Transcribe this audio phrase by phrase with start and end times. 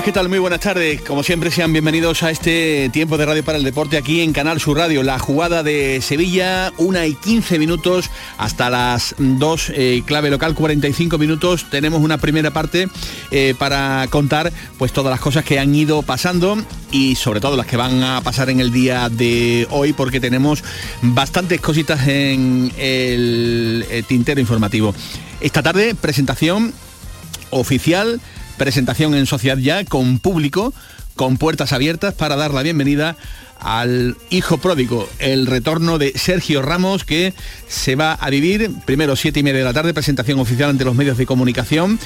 [0.00, 0.28] ¿Qué tal?
[0.30, 1.02] Muy buenas tardes.
[1.02, 4.58] Como siempre, sean bienvenidos a este tiempo de radio para el deporte aquí en Canal
[4.58, 5.02] Sur Radio.
[5.02, 11.18] La jugada de Sevilla, una y 15 minutos hasta las 2, eh, clave local, 45
[11.18, 11.66] minutos.
[11.70, 12.88] Tenemos una primera parte
[13.30, 16.56] eh, para contar pues todas las cosas que han ido pasando
[16.90, 20.64] y sobre todo las que van a pasar en el día de hoy porque tenemos
[21.02, 24.94] bastantes cositas en el eh, tintero informativo.
[25.40, 26.72] Esta tarde, presentación
[27.50, 28.20] oficial
[28.56, 30.72] presentación en Sociedad Ya con público,
[31.16, 33.16] con puertas abiertas para dar la bienvenida
[33.62, 37.32] al hijo pródigo, el retorno de Sergio Ramos que
[37.68, 40.96] se va a vivir primero siete y media de la tarde, presentación oficial ante los
[40.96, 41.98] medios de comunicación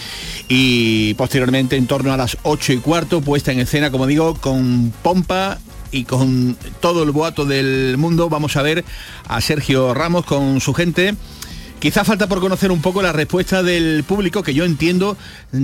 [0.49, 4.93] y posteriormente en torno a las ocho y cuarto, puesta en escena, como digo, con
[5.03, 5.59] pompa
[5.91, 8.29] y con todo el boato del mundo.
[8.29, 8.85] Vamos a ver
[9.27, 11.15] a Sergio Ramos con su gente
[11.87, 15.17] Quizá falta por conocer un poco la respuesta del público, que yo entiendo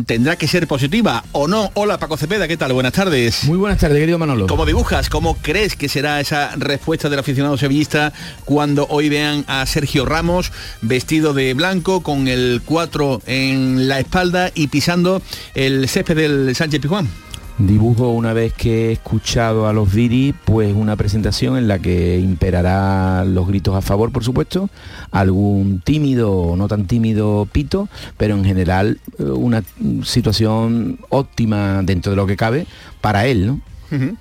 [0.06, 1.72] tendrá que ser positiva o no.
[1.74, 2.72] Hola Paco Cepeda, ¿qué tal?
[2.72, 3.42] Buenas tardes.
[3.42, 4.46] Muy buenas tardes, querido Manolo.
[4.46, 5.10] ¿Cómo dibujas?
[5.10, 8.12] ¿Cómo crees que será esa respuesta del aficionado sevillista
[8.44, 14.52] cuando hoy vean a Sergio Ramos vestido de blanco, con el 4 en la espalda
[14.54, 15.22] y pisando
[15.56, 17.08] el césped del Sánchez Pijuán?
[17.58, 22.18] Dibujo una vez que he escuchado a los Viri, pues una presentación en la que
[22.18, 24.70] imperará los gritos a favor, por supuesto,
[25.10, 29.62] algún tímido o no tan tímido pito, pero en general eh, una
[30.02, 32.66] situación óptima dentro de lo que cabe
[33.00, 33.60] para él, ¿no?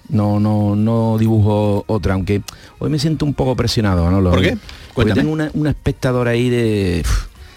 [0.09, 2.41] No, no, no dibujo otra, aunque
[2.79, 4.29] hoy me siento un poco presionado, ¿no?
[4.29, 4.57] ¿Por qué?
[4.93, 7.05] Porque tengo una, una espectadora ahí de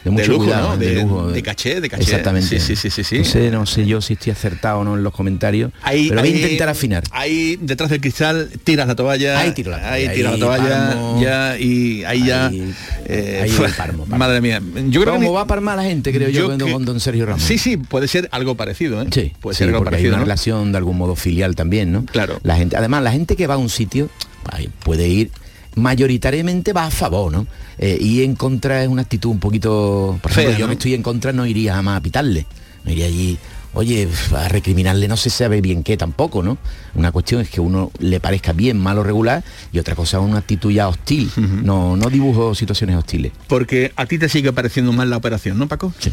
[0.04, 1.28] de mucho lujo, cuidado, de, de lujo.
[1.32, 2.02] de caché, de caché.
[2.02, 2.60] Exactamente.
[2.60, 3.18] Sí, sí, sí, sí.
[3.18, 6.20] No sé, no sé yo si estoy acertado o no en los comentarios, Ahí- pero
[6.20, 7.02] voy a intentar afinar.
[7.10, 9.38] Ahí detrás del cristal tiras la toalla.
[9.40, 10.88] Ahí tiro la toalla, Ahí la toalla.
[10.88, 11.20] parmo.
[11.22, 12.46] ya, y ahí ya.
[12.48, 12.74] Ahí-
[13.06, 14.18] eh, ahí fue- parmo, parmo.
[14.18, 14.60] Madre mía.
[14.88, 16.84] Yo creo que ¿Cómo ni- va a parmar la gente, creo yo, yo que- con
[16.84, 17.42] don Sergio Ramos?
[17.42, 19.06] Sí, sí, puede ser algo parecido, ¿eh?
[19.10, 20.10] Sí, puede sí, ser algo hay parecido.
[20.10, 20.24] una ¿no?
[20.24, 22.04] relación de algún modo filial también, ¿no?
[22.06, 22.38] Claro.
[22.42, 24.08] La gente, además, la gente que va a un sitio
[24.50, 25.30] ay, puede ir
[25.76, 27.46] mayoritariamente va a favor, ¿no?
[27.78, 30.18] Eh, y en contra es una actitud un poquito...
[30.22, 30.70] Por ejemplo, Fea, yo ¿no?
[30.70, 32.46] que estoy en contra no iría jamás a pitarle.
[32.84, 33.38] No iría allí,
[33.72, 36.58] oye, a recriminarle no se sabe bien qué tampoco, ¿no?
[36.94, 39.42] Una cuestión es que uno le parezca bien, malo, regular,
[39.72, 41.30] y otra cosa es una actitud ya hostil.
[41.36, 43.32] No, no dibujo situaciones hostiles.
[43.48, 45.92] Porque a ti te sigue pareciendo mal la operación, ¿no, Paco?
[45.98, 46.10] Sí.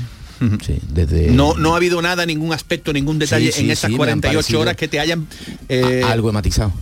[0.66, 1.28] Sí, desde...
[1.30, 4.60] No, no ha habido nada, ningún aspecto, ningún detalle Sí, sí, en han 48 parecido-
[4.62, 5.28] horas que te hayan...
[5.70, 6.74] eh, A- algo he matizado.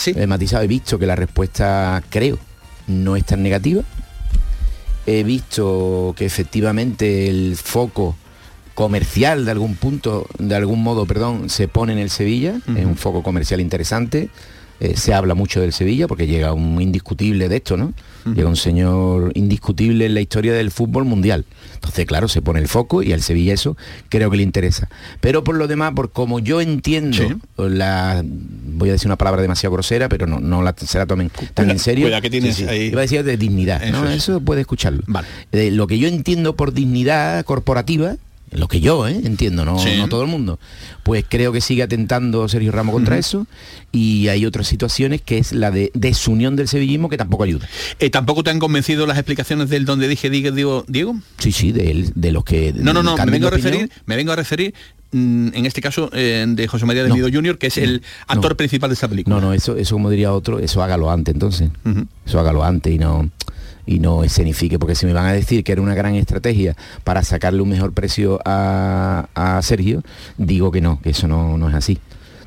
[0.00, 0.14] Sí.
[0.16, 2.38] He matizado, he visto que la respuesta, creo,
[2.86, 3.82] no es tan negativa.
[5.06, 8.16] He visto que efectivamente el foco
[8.74, 12.96] comercial de algún punto, de algún modo, perdón, se pone en el Sevilla, es un
[12.96, 14.30] foco comercial interesante.
[14.80, 17.92] Eh, se habla mucho del Sevilla porque llega un indiscutible de esto, ¿no?
[18.24, 21.44] Llega un señor indiscutible en la historia del fútbol mundial.
[21.74, 23.76] Entonces, claro, se pone el foco y al Sevilla eso
[24.10, 24.88] creo que le interesa.
[25.20, 27.34] Pero por lo demás, por como yo entiendo Sí.
[27.56, 31.30] la voy a decir una palabra demasiado grosera, pero no, no la, se la tomen
[31.54, 32.04] tan Cuida- en serio.
[32.06, 34.08] cuida que tienes ahí- Iba a decir de dignidad, Eso ¿no?
[34.10, 34.16] es.
[34.16, 35.02] Eso puede escucharlo.
[35.06, 35.26] Vale.
[35.52, 38.16] Eh, lo que yo entiendo por dignidad corporativa,
[38.52, 39.20] lo que yo ¿eh?
[39.24, 39.90] entiendo, no, Sí.
[39.98, 40.58] no todo el mundo,
[41.02, 43.46] pues creo que sigue atentando Sergio Ramos contra eso
[43.92, 47.68] y hay otras situaciones que es la de desunión del sevillismo que tampoco ayuda.
[47.98, 50.84] Eh, ¿Tampoco te han convencido las explicaciones del donde dije Diego?
[50.88, 51.16] Diego?
[51.38, 52.72] Sí, sí, de, él- de los que...
[52.76, 54.74] No, no, no, me vengo a referir, me vengo a referir
[55.12, 57.14] mm, en este caso eh, de José María de No.
[57.16, 58.56] Mido Jr., que es el actor No.
[58.56, 59.36] principal de esta película.
[59.36, 61.70] No, no, eso, eso como diría otro, eso hágalo antes entonces.
[62.26, 63.30] Eso hágalo antes y no
[63.86, 67.22] y no escenifique, porque si me van a decir que era una gran estrategia para
[67.22, 70.02] sacarle un mejor precio a, Sergio,
[70.38, 71.98] digo que no, que eso no, no es así.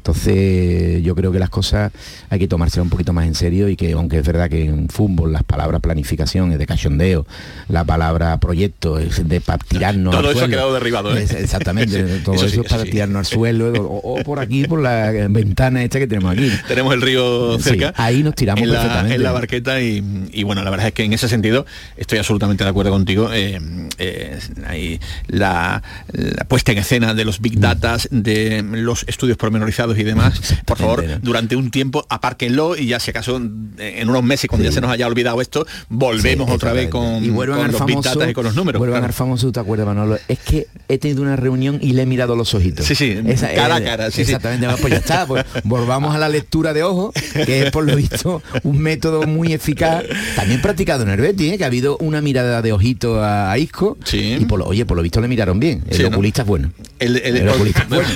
[0.07, 1.93] Entonces yo creo que las cosas
[2.29, 4.89] hay que tomárselas un poquito más en serio y que aunque es verdad que en
[4.89, 7.25] fútbol las palabras planificación es de cachondeo,
[7.69, 11.23] la palabra proyecto es de para tirarnos Todo al eso ha quedado derribado, ¿eh?
[11.23, 12.89] Es- exactamente, Sí, todo eso es para sí.
[12.91, 16.51] tirarnos al suelo o, o por aquí, por la ventana esta que tenemos aquí.
[16.67, 17.93] Tenemos el río cerca.
[17.95, 19.15] ahí nos tiramos en la, perfectamente.
[19.15, 20.03] en la barqueta y,
[20.33, 21.65] y bueno, la verdad es que en ese sentido
[21.95, 23.29] estoy absolutamente de acuerdo contigo.
[23.33, 23.57] eh,
[23.99, 29.92] eh, ahí la, la puesta en escena de los big datas, de los estudios pormenorizados
[29.97, 34.49] y demás, por favor, durante un tiempo apárquenlo y ya si acaso en unos meses,
[34.49, 37.71] cuando ya se nos haya olvidado esto, volvemos otra vez con, y vuelvan con al
[37.71, 38.79] los famoso, y con los números.
[38.79, 39.07] Vuelvan claro.
[39.07, 40.17] al famoso, ¿te acuerdas, Manolo?
[40.27, 42.85] Es que he tenido una reunión y le he mirado los ojitos.
[42.85, 43.17] Sí, sí,
[43.55, 44.21] cara a cara, sí.
[44.21, 47.13] Exactamente, pues ya está, pues volvamos a la lectura de ojos,
[47.45, 50.03] que es por lo visto un método muy eficaz,
[50.35, 51.57] también practicado en el Betis, ¿eh?
[51.57, 54.37] que ha habido una mirada de ojito a, a Isco Sí.
[54.39, 55.83] y por lo, oye, por lo visto le miraron bien.
[55.89, 56.71] El oculista es bueno.
[56.99, 57.85] El, el- El oculista.
[57.89, 58.07] bueno,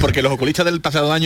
[0.00, 1.21] porque los oculistas del pasado año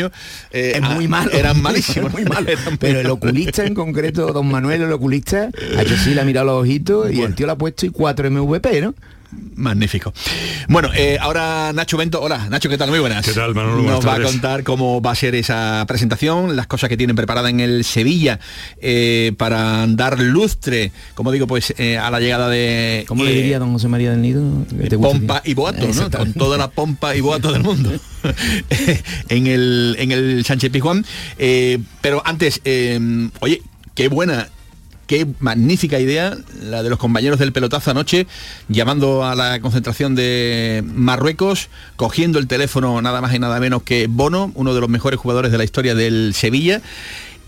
[0.50, 1.30] eh, Es muy ah, malo.
[1.32, 2.12] eran malísimos.
[2.12, 2.46] Muy malo.
[2.78, 6.46] Pero el oculista en concreto, don Manuel, el oculista, ha hecho sí, le ha mirado
[6.46, 8.94] los ojitos y el tío le ha puesto y 4 MVP, ¿no?
[9.56, 10.12] Magnífico.
[10.68, 12.20] Bueno, eh, ahora Nacho Bento.
[12.20, 12.90] Hola, Nacho, ¿qué tal?
[12.90, 13.24] Muy buenas.
[13.24, 13.82] ¿Qué tal, Manolo?
[13.82, 17.16] Nos Buenas va a contar cómo va a ser esa presentación, las cosas que tienen
[17.16, 18.38] preparada en el Sevilla
[18.80, 23.04] eh, para dar lustre, como digo, pues eh, a la llegada de...
[23.08, 24.42] ¿Cómo le diría don José María del Nido?
[24.80, 26.10] ¿Qué te pompa y boato, ¿no?
[26.10, 27.90] Con toda la pompa y boato del mundo
[29.28, 31.04] en el en el Sánchez Pizjuán.
[31.38, 33.62] Eh, pero antes, eh, oye,
[33.94, 34.48] qué buena.
[35.06, 38.26] Qué magnífica idea la de los compañeros del pelotazo anoche,
[38.68, 44.08] llamando a la concentración de Marruecos, cogiendo el teléfono nada más y nada menos que
[44.08, 46.82] Bono, uno de los mejores jugadores de la historia del Sevilla,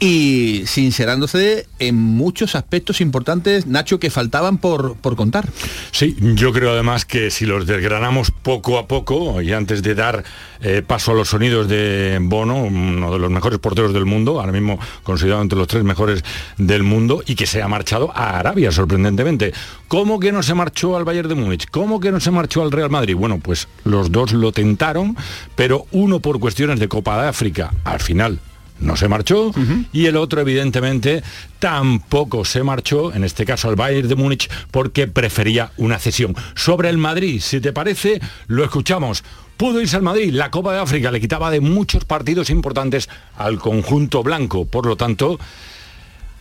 [0.00, 5.48] y sincerándose en muchos aspectos importantes, Nacho, que faltaban por, por contar.
[5.90, 10.24] Sí, yo creo además que si los desgranamos poco a poco y antes de dar
[10.60, 14.52] eh, paso a los sonidos de Bono, uno de los mejores porteros del mundo, ahora
[14.52, 16.22] mismo considerado entre los tres mejores
[16.56, 19.52] del mundo y que se ha marchado a Arabia, sorprendentemente.
[19.88, 21.68] ¿Cómo que no se marchó al Bayern de Múnich?
[21.70, 23.16] ¿Cómo que no se marchó al Real Madrid?
[23.16, 25.16] Bueno, pues los dos lo tentaron,
[25.56, 28.38] pero uno por cuestiones de Copa de África, al final
[28.80, 29.52] no se marchó
[29.92, 31.22] y el otro evidentemente
[31.58, 36.36] tampoco se marchó, en este caso al Bayern de Múnich, porque prefería una cesión.
[36.54, 39.24] Sobre el Madrid, si te parece, lo escuchamos.
[39.56, 43.58] Pudo irse al Madrid, la Copa de África le quitaba de muchos partidos importantes al
[43.58, 45.38] conjunto blanco, por lo tanto,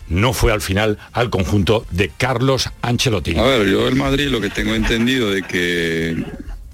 [0.09, 3.35] no fue al final al conjunto de Carlos Ancelotti.
[3.35, 6.25] A ver, yo el Madrid lo que tengo entendido de que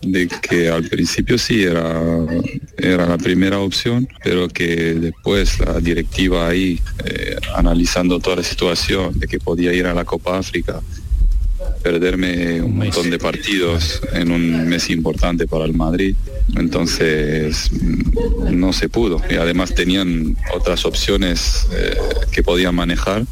[0.02, 2.02] de que al principio sí era,
[2.78, 9.20] era la primera opción, pero que después la directiva ahí, eh, analizando toda la situación,
[9.20, 10.82] de que podía ir a la Copa África,
[11.82, 16.16] perderme un montón de partidos en un mes importante para el Madrid,
[16.56, 19.22] entonces mm, no se pudo.
[19.30, 21.96] Y además tenían otras opciones eh,
[22.32, 23.26] que podían manejar.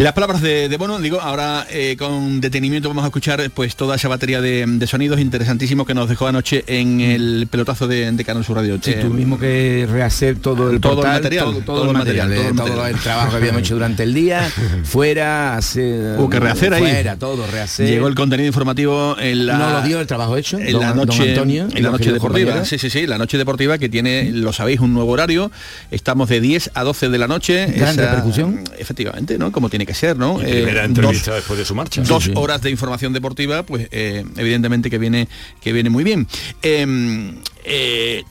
[0.00, 3.96] Las palabras de, de Bono, digo, ahora eh, con detenimiento vamos a escuchar pues toda
[3.96, 8.24] esa batería de, de sonidos interesantísimos que nos dejó anoche en el pelotazo de, de
[8.24, 8.78] Canal Sur Radio.
[8.82, 12.40] Si Eh, tuvimos que rehacer todo el todo el material, todo, todo el material, todo
[12.48, 12.90] el todo material.
[12.94, 14.50] el trabajo que habíamos hecho durante el día,
[14.84, 16.80] fuera, hacer, Hubo que rehacer ahí.
[16.80, 17.86] fuera, todo, rehacer.
[17.86, 19.58] Llegó el contenido informativo en la...
[19.58, 22.64] no lo dio el trabajo hecho, en don- la noche, Antonio, en la noche deportiva,
[22.64, 25.52] sí, sí, sí, la noche deportiva que tiene, lo sabéis, un nuevo horario.
[25.90, 27.66] Estamos de 10 a 12 de la noche.
[27.66, 28.64] Gran repercusión.
[28.78, 29.52] Efectivamente, ¿no?
[29.52, 30.40] Como tiene que ser, ¿no?
[30.42, 32.02] Eh, entrevista dos- después de su marcha.
[32.02, 32.32] dos sí.
[32.34, 35.28] horas de información deportiva, pues eh, evidentemente que viene,
[35.60, 36.26] que viene muy bien.
[36.62, 37.32] Eh,
[37.64, 38.24] eh,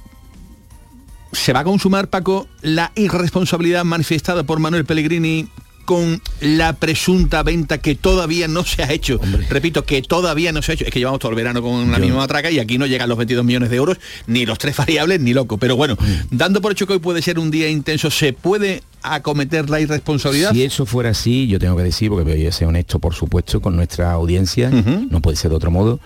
[1.32, 5.48] se va a consumar, Paco, la irresponsabilidad manifestada por Manuel Pellegrini
[5.90, 9.20] con la presunta venta que todavía no se ha hecho.
[9.50, 10.86] Repito, que todavía no se ha hecho.
[10.86, 13.10] Es que llevamos todo el verano con la Yo- misma matraca y aquí no llegan
[13.10, 13.98] los 22 millones de euros,
[14.28, 15.58] ni los tres variables, ni loco.
[15.58, 16.28] Pero bueno, Mm.
[16.38, 20.52] dando por hecho que hoy puede ser un día intenso, ¿se puede acometer la irresponsabilidad?
[20.54, 23.60] Si eso fuera así, yo tengo que decir, porque voy a ser honesto, por supuesto,
[23.60, 26.00] con nuestra audiencia, no puede ser de otro modo,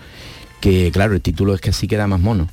[0.62, 2.48] que claro, el título es que así queda más mono.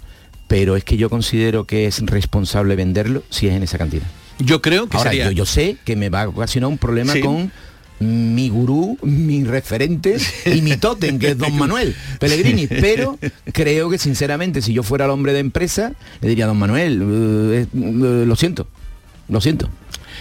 [0.49, 4.03] Pero es que yo considero que es responsable venderlo si es en esa cantidad.
[4.43, 5.25] Yo creo que Ahora, sería...
[5.25, 7.21] yo, yo sé que me va a ocasionar un problema Sí.
[7.21, 7.51] con
[7.99, 13.19] mi gurú, mi referente y mi tótem, que es don Manuel Pellegrini, pero
[13.53, 16.99] creo que sinceramente si yo fuera el hombre de empresa, le diría a don Manuel,
[17.03, 18.67] eh, eh, lo siento,
[19.29, 19.69] lo siento.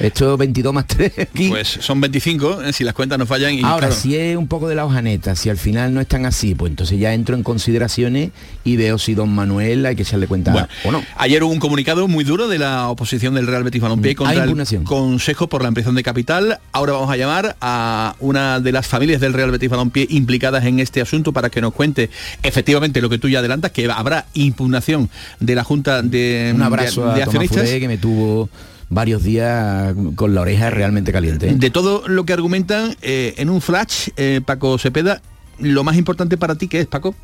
[0.01, 1.49] Esto 22 más 3 aquí.
[1.49, 3.55] Pues son 25, eh, si las cuentas no fallan.
[3.55, 6.27] Y, Ahora, claro, si es un poco de la hojaneta, si al final no están
[6.27, 8.31] así, pues entonces ya entro en consideraciones
[8.65, 11.05] y veo si don Manuel hay que echarle cuenta Bueno, o no.
[11.17, 14.45] Ayer hubo un comunicado muy duro de la oposición del Real Betis Balompié Mm, contra
[14.45, 14.85] el.
[14.85, 16.59] Consejo por la Ampliación de Capital.
[16.73, 20.81] Ahora vamos a llamar a una de las familias del Real Betis Balompié implicadas en
[20.81, 22.11] este asunto para que nos cuente
[22.43, 27.07] efectivamente lo que tú ya adelantas, que habrá impugnación de la Junta de, Un abrazo
[27.09, 27.63] de- de a Tomás accionistas.
[27.69, 28.49] Furé, que me tuvo
[28.91, 31.49] varios días con la oreja realmente caliente.
[31.49, 31.55] ¿eh?
[31.57, 35.23] De todo lo que argumentan, eh, en un flash, eh, Paco Cepeda,
[35.59, 37.15] lo más importante para ti, ¿qué es, Paco?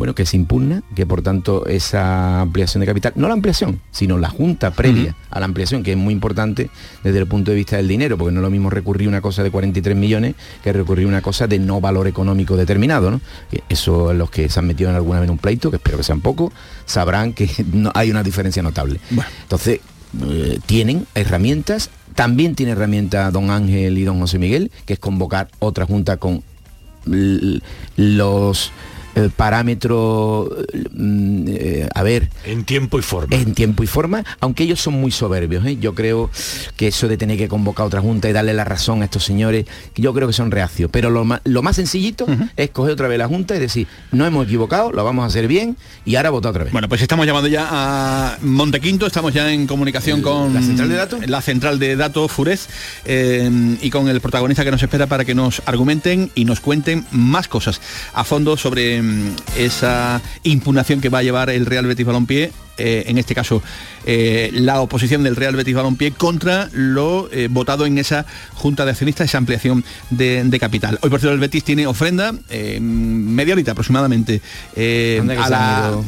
[0.00, 4.16] bueno, que se impugna, que por tanto esa ampliación de capital, no la ampliación, sino
[4.16, 6.70] la junta previa a la ampliación, que es muy importante
[7.04, 9.42] desde el punto de vista del dinero, porque no es lo mismo recurrir una cosa
[9.42, 13.20] de 43 millones que recurrir una cosa de no valor económico determinado, ¿no?
[13.68, 16.04] Eso los que se han metido en alguna vez en un pleito, que espero que
[16.04, 16.50] sean pocos,
[16.86, 19.00] sabrán que no, hay una diferencia notable.
[19.42, 19.80] Entonces,
[20.22, 25.48] eh, tienen herramientas, también tiene herramienta don Ángel y don José Miguel, que es convocar
[25.58, 26.42] otra junta con
[27.96, 28.72] los
[29.14, 30.48] el parámetro,
[30.92, 32.28] mm, eh, a ver...
[32.44, 33.36] En tiempo y forma.
[33.36, 35.64] En tiempo y forma, aunque ellos son muy soberbios.
[35.66, 35.78] ¿eh?
[35.80, 36.30] Yo creo
[36.76, 39.66] que eso de tener que convocar otra junta y darle la razón a estos señores,
[39.94, 40.90] yo creo que son reacios.
[40.92, 42.26] Pero lo más, lo más sencillito
[42.56, 45.48] es coger otra vez la junta y decir, no hemos equivocado, lo vamos a hacer
[45.48, 46.72] bien y ahora votar otra vez.
[46.72, 50.54] Bueno, pues estamos llamando ya a Montequinto, estamos ya en comunicación con...
[50.54, 51.28] ¿La central de datos?
[51.28, 52.68] La central de datos Furez
[53.04, 53.50] eh,
[53.80, 57.48] y con el protagonista que nos espera para que nos argumenten y nos cuenten más
[57.48, 57.80] cosas
[58.14, 58.99] a fondo sobre
[59.56, 63.62] esa impugnación que va a llevar el Real Betis Balompié eh, en este caso
[64.06, 68.92] eh, la oposición del Real Betis Balompié contra lo eh, votado en esa Junta de
[68.92, 70.98] Accionistas, esa ampliación de, capital.
[71.02, 72.34] Hoy por cierto el Betis tiene ofrenda
[72.80, 74.40] media horita aproximadamente
[74.76, 76.04] a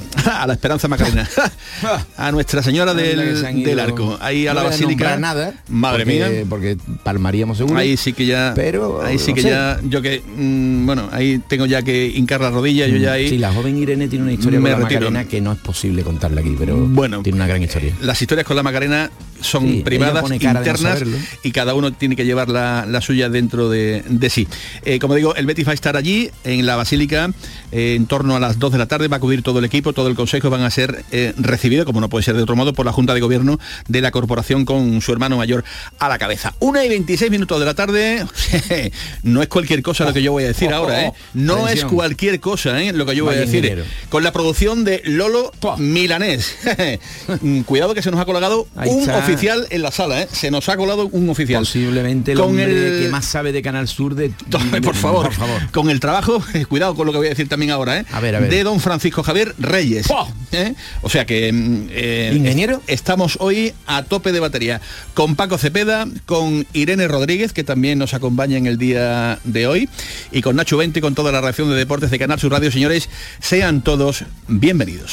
[0.47, 1.29] la, Esperanza Macarena,
[2.17, 5.17] a Nuestra Señora del, Arco, ahí a la Basílica.
[5.17, 7.79] nada, madre mía, porque palmaríamos seguro.
[7.79, 11.67] Ahí sí que ya, pero ahí sí que ya, yo que, mm, bueno, ahí tengo
[11.67, 13.29] ya que hincar la rodilla, yo ya ahí.
[13.29, 16.41] Sí, la joven Irene tiene una historia con la Macarena que no es posible contarla
[16.41, 17.92] aquí pero bueno, tiene una gran historia.
[18.02, 21.02] Las historias con la Macarena son privadas, internas
[21.42, 24.47] y cada uno tiene que llevar la, suya dentro de, sí.
[24.85, 27.33] Eh, como digo, el Betis va a estar allí en la Basílica
[27.73, 29.92] eh, en torno a las 2 de la tarde, va a acudir todo el equipo,
[29.92, 32.73] todo el consejo, van a ser eh, recibidos, como no puede ser de otro modo,
[32.75, 35.64] por la Junta de Gobierno de la Corporación con su hermano mayor
[35.99, 36.54] a la cabeza.
[36.61, 38.25] Una y 26 minutos de la tarde,
[39.25, 42.78] no es cualquier cosa lo que yo voy a decir ahora, no es cualquier cosa
[42.92, 43.85] lo que yo voy a decir.
[44.09, 46.51] Con la producción de Lolo Milanés.
[47.66, 50.28] Cuidado que se nos ha colgado un oficial en la sala, ¿eh?
[50.32, 51.62] Se nos ha colado un oficial.
[51.62, 54.30] Posiblemente el con el que más sabe de Canal Sur de...
[54.82, 55.71] por favor, por favor.
[55.71, 58.04] Con el trabajo, cuidado con lo que voy a decir también ahora, ¿eh?
[58.12, 58.50] A ver, a ver.
[58.50, 60.06] De don Francisco Javier Reyes.
[60.52, 60.75] ¿eh?
[61.02, 61.52] O sea que...
[61.52, 62.82] Mm, eh, ¿Ingeniero?
[62.87, 64.80] Estamos hoy a tope de batería.
[65.14, 69.88] Con Paco Cepeda, con Irene Rodríguez, que también nos acompaña en el día de hoy,
[70.30, 72.71] y con Nacho Vente, con toda la reacción de deportes de Canal Sur Radio.
[72.71, 73.09] Señores,
[73.40, 75.12] sean todos bienvenidos.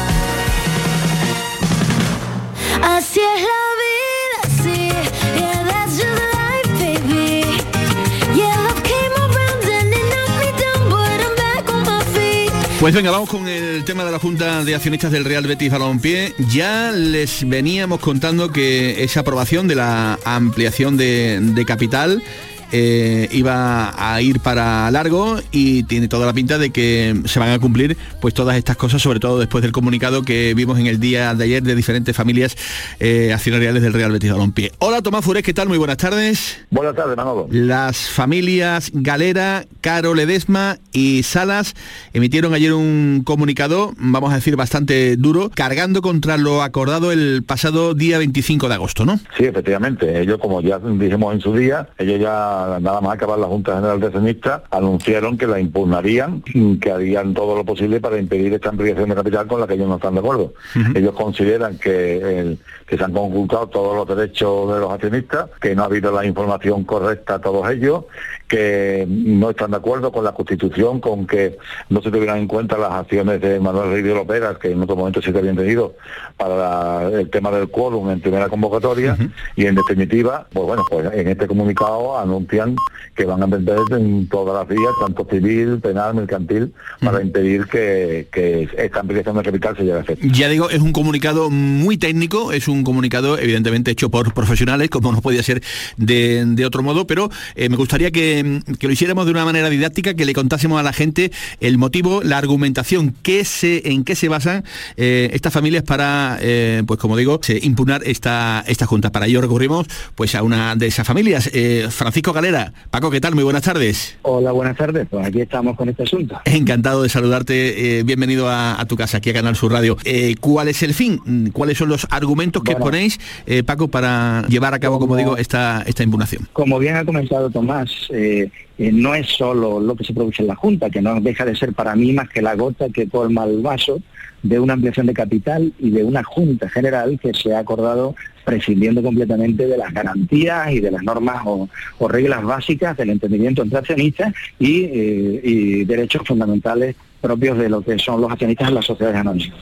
[12.81, 16.33] Pues venga, vamos con el tema de la Junta de Accionistas del Real Betis Balompié.
[16.51, 22.23] Ya les veníamos contando que esa aprobación de la ampliación de, de capital
[22.71, 27.49] eh, iba a ir para largo y tiene toda la pinta de que se van
[27.49, 30.99] a cumplir pues todas estas cosas, sobre todo después del comunicado que vimos en el
[30.99, 32.55] día de ayer de diferentes familias
[32.99, 34.71] eh, accionariales del Real Betis Balompié.
[34.79, 35.67] Hola Tomás Furés, ¿qué tal?
[35.67, 36.65] Muy buenas tardes.
[36.69, 37.47] Buenas tardes, Manolo.
[37.51, 41.75] Las familias Galera, Caro Ledesma y Salas
[42.13, 47.93] emitieron ayer un comunicado, vamos a decir bastante duro, cargando contra lo acordado el pasado
[47.93, 49.19] día 25 de agosto, ¿no?
[49.37, 50.21] Sí, efectivamente.
[50.21, 53.75] Ellos, como ya dijimos en su día, ellos ya la, nada más acabar la Junta
[53.75, 56.43] General de Accionistas, anunciaron que la impugnarían,
[56.81, 59.87] que harían todo lo posible para impedir esta ampliación de capital con la que ellos
[59.87, 60.53] no están de acuerdo.
[60.95, 65.75] Ellos consideran que, el- que se han conculcado todos los derechos de los accionistas, que
[65.75, 68.03] no ha habido la información correcta a todos ellos,
[68.51, 71.57] que no están de acuerdo con la Constitución, con que
[71.89, 74.97] no se tuvieran en cuenta las acciones de Manuel Rey de Lopera, que en otro
[74.97, 75.95] momento sí que habían tenido
[76.35, 79.15] para la- el tema del quórum en primera convocatoria,
[79.55, 82.75] y en definitiva, pues bueno, pues en este comunicado anuncian
[83.15, 88.27] que van a emprender en todas las vías, tanto civil, penal, mercantil, para impedir que,
[88.33, 90.27] que esta ampliación de capital se lleve a efecto.
[90.29, 95.13] Ya digo, es un comunicado muy técnico, es un comunicado evidentemente hecho por profesionales, como
[95.13, 95.61] no podía ser
[95.95, 98.40] de, de otro modo, pero eh, me gustaría que,
[98.79, 102.21] que lo hiciéramos de una manera didáctica, que le contásemos a la gente el motivo,
[102.23, 104.63] la argumentación, qué se, en qué se basan
[104.97, 109.11] eh, estas familias para, eh, pues como digo, se- impugnar esta, esta junta.
[109.11, 111.49] Para ello recurrimos pues a una de esas familias.
[111.53, 113.35] Eh, Francisco Galera, Paco, ¿qué tal?
[113.35, 114.15] Muy buenas tardes.
[114.23, 115.07] Hola, buenas tardes.
[115.09, 116.39] Pues aquí estamos con este asunto.
[116.45, 119.97] Encantado de saludarte, eh, bienvenido a, a tu casa, aquí a Canal Sur Radio.
[120.03, 121.19] Eh, ¿Cuál es el fin?
[121.25, 122.85] Mm, ¿Cuáles son los argumentos que Bueno.
[122.85, 126.47] ponéis, eh, Paco, para llevar a cabo, como Como- digo, esta, esta impugnación?
[126.53, 130.47] Como bien ha comentado Tomás, eh, eh, no es solo lo que se produce en
[130.47, 133.45] la Junta, que no deja de ser para mí más que la gota que colma
[133.45, 134.01] el vaso
[134.43, 139.03] de una ampliación de capital y de una Junta General que se ha acordado prescindiendo
[139.03, 141.69] completamente de las garantías y de las normas o,
[142.07, 147.99] reglas básicas del entendimiento entre accionistas y, eh, y derechos fundamentales propios de lo que
[147.99, 149.59] son los accionistas en las sociedades anónimas.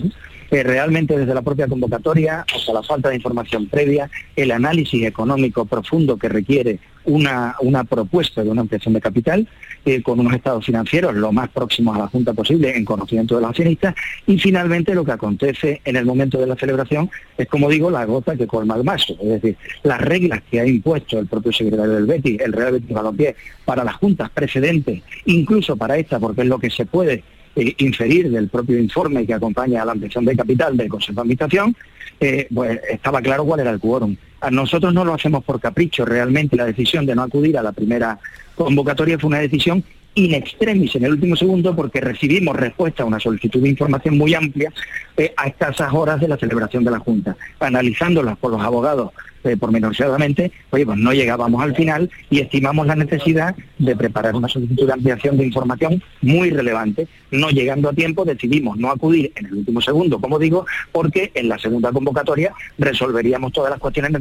[0.51, 5.65] Eh, realmente desde la propia convocatoria hasta la falta de información previa, el análisis económico
[5.65, 9.47] profundo que requiere una, una propuesta de una ampliación de capital
[9.85, 13.41] eh, con unos estados financieros lo más próximos a la Junta posible en conocimiento de
[13.41, 13.95] los accionistas
[14.27, 18.05] y finalmente lo que acontece en el momento de la celebración es como digo la
[18.05, 21.93] gota que colma el vaso, es decir, las reglas que ha impuesto el propio secretario
[21.93, 26.47] del Betis, el Real Betis Balompié, para las juntas precedentes, incluso para esta, porque es
[26.47, 27.23] lo que se puede
[27.55, 31.21] eh, inferir del propio informe que acompaña a la ampliación de capital del Consejo de
[31.21, 31.75] Administración,
[32.19, 34.15] eh, pues estaba claro cuál era el quórum.
[34.41, 37.71] A nosotros no lo hacemos por capricho, realmente la decisión de no acudir a la
[37.71, 38.19] primera
[38.55, 39.83] convocatoria fue una decisión
[40.15, 44.33] in extremis en el último segundo porque recibimos respuesta a una solicitud de información muy
[44.33, 44.71] amplia
[45.15, 47.35] eh, a escasas horas de la celebración de la Junta.
[47.59, 49.11] Analizándolas por los abogados
[49.49, 54.47] eh, pormenorizadamente, oye, pues no llegábamos al final y estimamos la necesidad de preparar una
[54.47, 57.07] solicitud de ampliación de información muy relevante.
[57.31, 61.49] No llegando a tiempo, decidimos no acudir en el último segundo, como digo, porque en
[61.49, 64.11] la segunda convocatoria resolveríamos todas las cuestiones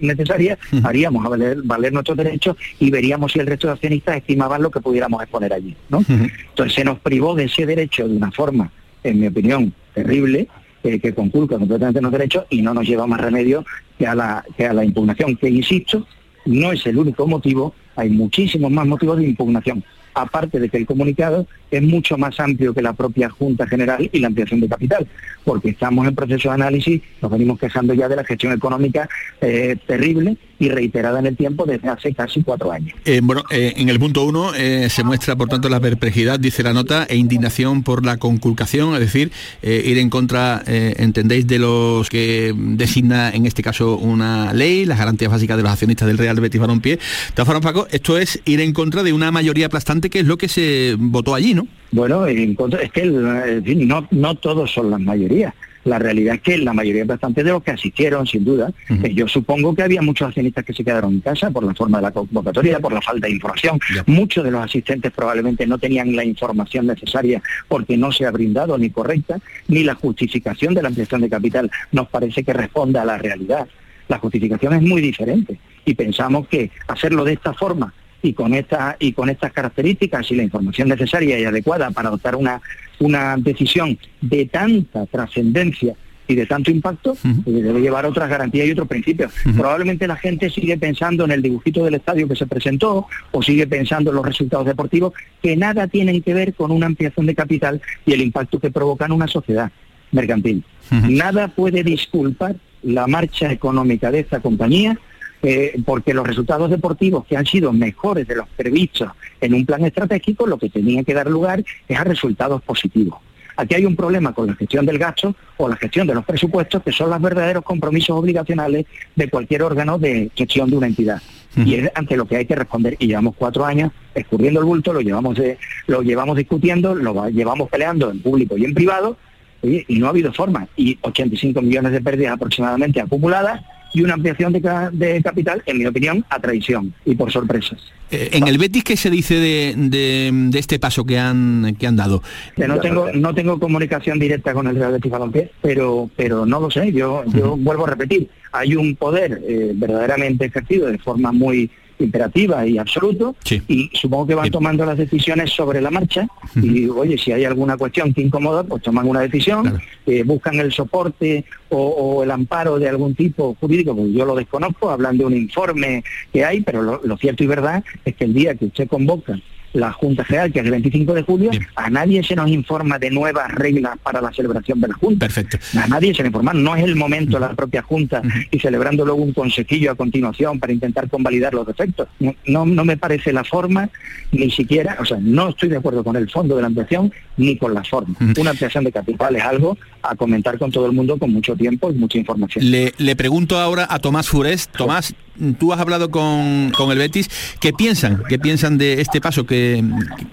[0.00, 4.62] necesarias, haríamos a valer, valer nuestros derechos y veríamos si el resto de accionistas estimaban
[4.62, 5.76] lo que pudiéramos exponer allí.
[5.88, 6.04] ¿no?
[6.08, 8.70] Entonces se nos privó de ese derecho de una forma,
[9.02, 10.48] en mi opinión, terrible,
[10.82, 13.64] eh, que conculca completamente los derechos y no nos lleva más remedio
[13.98, 16.06] que a la, que a la impugnación, que insisto,
[16.46, 19.84] no es el único motivo, hay muchísimos más motivos de impugnación.
[20.14, 24.18] Aparte de que el comunicado es mucho más amplio que la propia Junta General y
[24.18, 25.06] la ampliación de capital,
[25.44, 29.08] porque estamos en proceso de análisis, nos venimos quejando ya de la gestión económica
[29.40, 32.94] eh, terrible y reiterada en el tiempo desde hace casi cuatro años.
[33.22, 36.74] Bueno, eh, en el punto uno eh, se muestra, por tanto, la perplejidad, dice la
[36.74, 42.54] nota, e indignación por la conculcación, es decir, ir en contra, entendéis, de los que
[42.54, 46.60] designa, en este caso, una ley, las garantías básicas de los accionistas del Real Betis
[46.60, 46.96] Balompié.
[46.96, 47.00] De
[47.34, 50.48] todas Paco, esto es ir en contra de una mayoría aplastante que es lo que
[50.48, 51.59] se votó allí, ¿no?
[51.92, 55.52] Bueno, en contra- es que el- en fin, no, no todos son las mayorías.
[55.84, 59.26] La realidad es que la mayoría bastante de los que asistieron, sin duda, eh, yo
[59.26, 62.10] supongo que había muchos accionistas que se quedaron en casa por la forma de la
[62.10, 63.80] convocatoria, por la falta de información.
[64.06, 68.76] Muchos de los asistentes probablemente no tenían la información necesaria porque no se ha brindado
[68.76, 73.06] ni correcta, ni la justificación de la ampliación de capital nos parece que responda a
[73.06, 73.66] la realidad.
[74.08, 78.96] La justificación es muy diferente y pensamos que hacerlo de esta forma y con esta
[78.98, 82.60] y con estas características y la información necesaria y adecuada para adoptar una
[82.98, 85.94] una decisión de tanta trascendencia
[86.30, 89.32] y de tanto impacto eh, debe llevar otras garantías y otros principios.
[89.56, 93.66] Probablemente la gente sigue pensando en el dibujito del estadio que se presentó o sigue
[93.66, 97.82] pensando en los resultados deportivos que nada tienen que ver con una ampliación de capital
[98.06, 99.72] y el impacto que provoca en una sociedad
[100.12, 100.62] mercantil.
[100.90, 104.98] Nada puede disculpar la marcha económica de esta compañía
[105.42, 109.84] eh, porque los resultados deportivos que han sido mejores de los previstos en un plan
[109.84, 113.18] estratégico, lo que tenía que dar lugar es a resultados positivos.
[113.56, 116.82] Aquí hay un problema con la gestión del gasto o la gestión de los presupuestos,
[116.82, 121.20] que son los verdaderos compromisos obligacionales de cualquier órgano de gestión de una entidad.
[121.56, 122.96] Y es ante lo que hay que responder.
[123.00, 127.28] Y llevamos cuatro años escurriendo el bulto, lo llevamos, de- lo llevamos discutiendo, lo va-
[127.28, 129.16] llevamos peleando en público y en privado,
[129.62, 130.66] Oye, y no ha habido forma.
[130.74, 133.60] Y 85 millones de pérdidas aproximadamente acumuladas
[133.92, 134.60] y una ampliación de,
[134.92, 137.78] de capital, en mi opinión, a traición y por sorpresas.
[138.12, 141.86] Eh, en el Betis, ¿qué se dice de, de- de este paso que han, que
[141.86, 142.22] han dado?
[142.56, 146.70] No tengo no tengo comunicación directa con el Real Betis Balompié, pero pero no lo
[146.70, 146.92] sé.
[146.92, 151.70] Yo yo vuelvo a repetir, hay un poder eh, verdaderamente ejercido de forma muy
[152.04, 153.34] imperativa y absoluto
[153.68, 157.76] y supongo que van tomando las decisiones sobre la marcha y oye si hay alguna
[157.76, 162.78] cuestión que incomoda pues toman una decisión eh, buscan el soporte o, o el amparo
[162.78, 166.82] de algún tipo jurídico pues yo lo desconozco hablan de un informe que hay pero
[166.82, 169.38] lo, lo cierto y verdad es que el día que usted convoca
[169.72, 173.10] la Junta General, que es el 25 de julio, a nadie se nos informa de
[173.10, 175.26] nuevas reglas para la celebración de la Junta.
[175.26, 175.58] Perfecto.
[175.78, 179.22] A nadie se le informa, no es el momento la propia Junta y celebrando luego
[179.22, 182.08] un consejillo a continuación para intentar convalidar los defectos.
[182.18, 183.90] No, no, no me parece la forma,
[184.32, 187.56] ni siquiera, o sea, no estoy de acuerdo con el fondo de la ampliación ni
[187.56, 188.14] con la forma.
[188.38, 191.90] Una ampliación de capital es algo a comentar con todo el mundo con mucho tiempo
[191.90, 192.70] y mucha información.
[192.70, 194.68] Le, le pregunto ahora a Tomás Furés.
[194.68, 195.14] Tomás,
[195.58, 197.30] tú has hablado con, con el Betis.
[197.60, 198.22] ¿Qué piensan?
[198.28, 199.59] ¿Qué piensan de este paso que,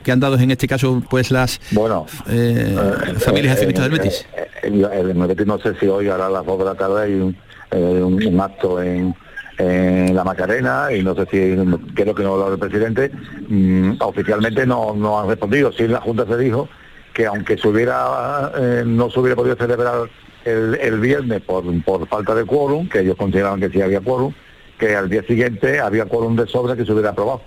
[0.04, 2.76] que han dado en este caso pues las bueno, eh,
[3.20, 4.26] familias accionistas del Betis?
[4.36, 7.14] Eh, eh, el Betis no sé si hoy a las 2 de la tarde hay
[7.14, 7.38] un,
[7.72, 9.14] eh, un- un acto en,
[9.58, 13.12] en la Macarena y no sé si creo que no lo ha hablado el presidente
[13.48, 16.68] mm, oficialmente no, no han respondido sí en la Junta se dijo
[17.14, 20.10] que aunque se hubiera eh, no se hubiera podido celebrar
[20.46, 24.32] el, el viernes por, por falta de quórum que ellos consideraban que sí había quórum
[24.78, 27.42] que al día siguiente había quórum de sobra que se hubiera aprobado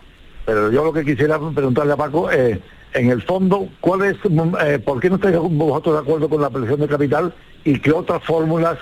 [0.45, 2.59] pero yo lo que quisiera preguntarle a Paco es,
[2.93, 6.41] en el fondo, ¿cuál es, mm, eh, ¿por qué no estáis vosotros de acuerdo con
[6.41, 8.79] la presión de capital y qué otras fórmulas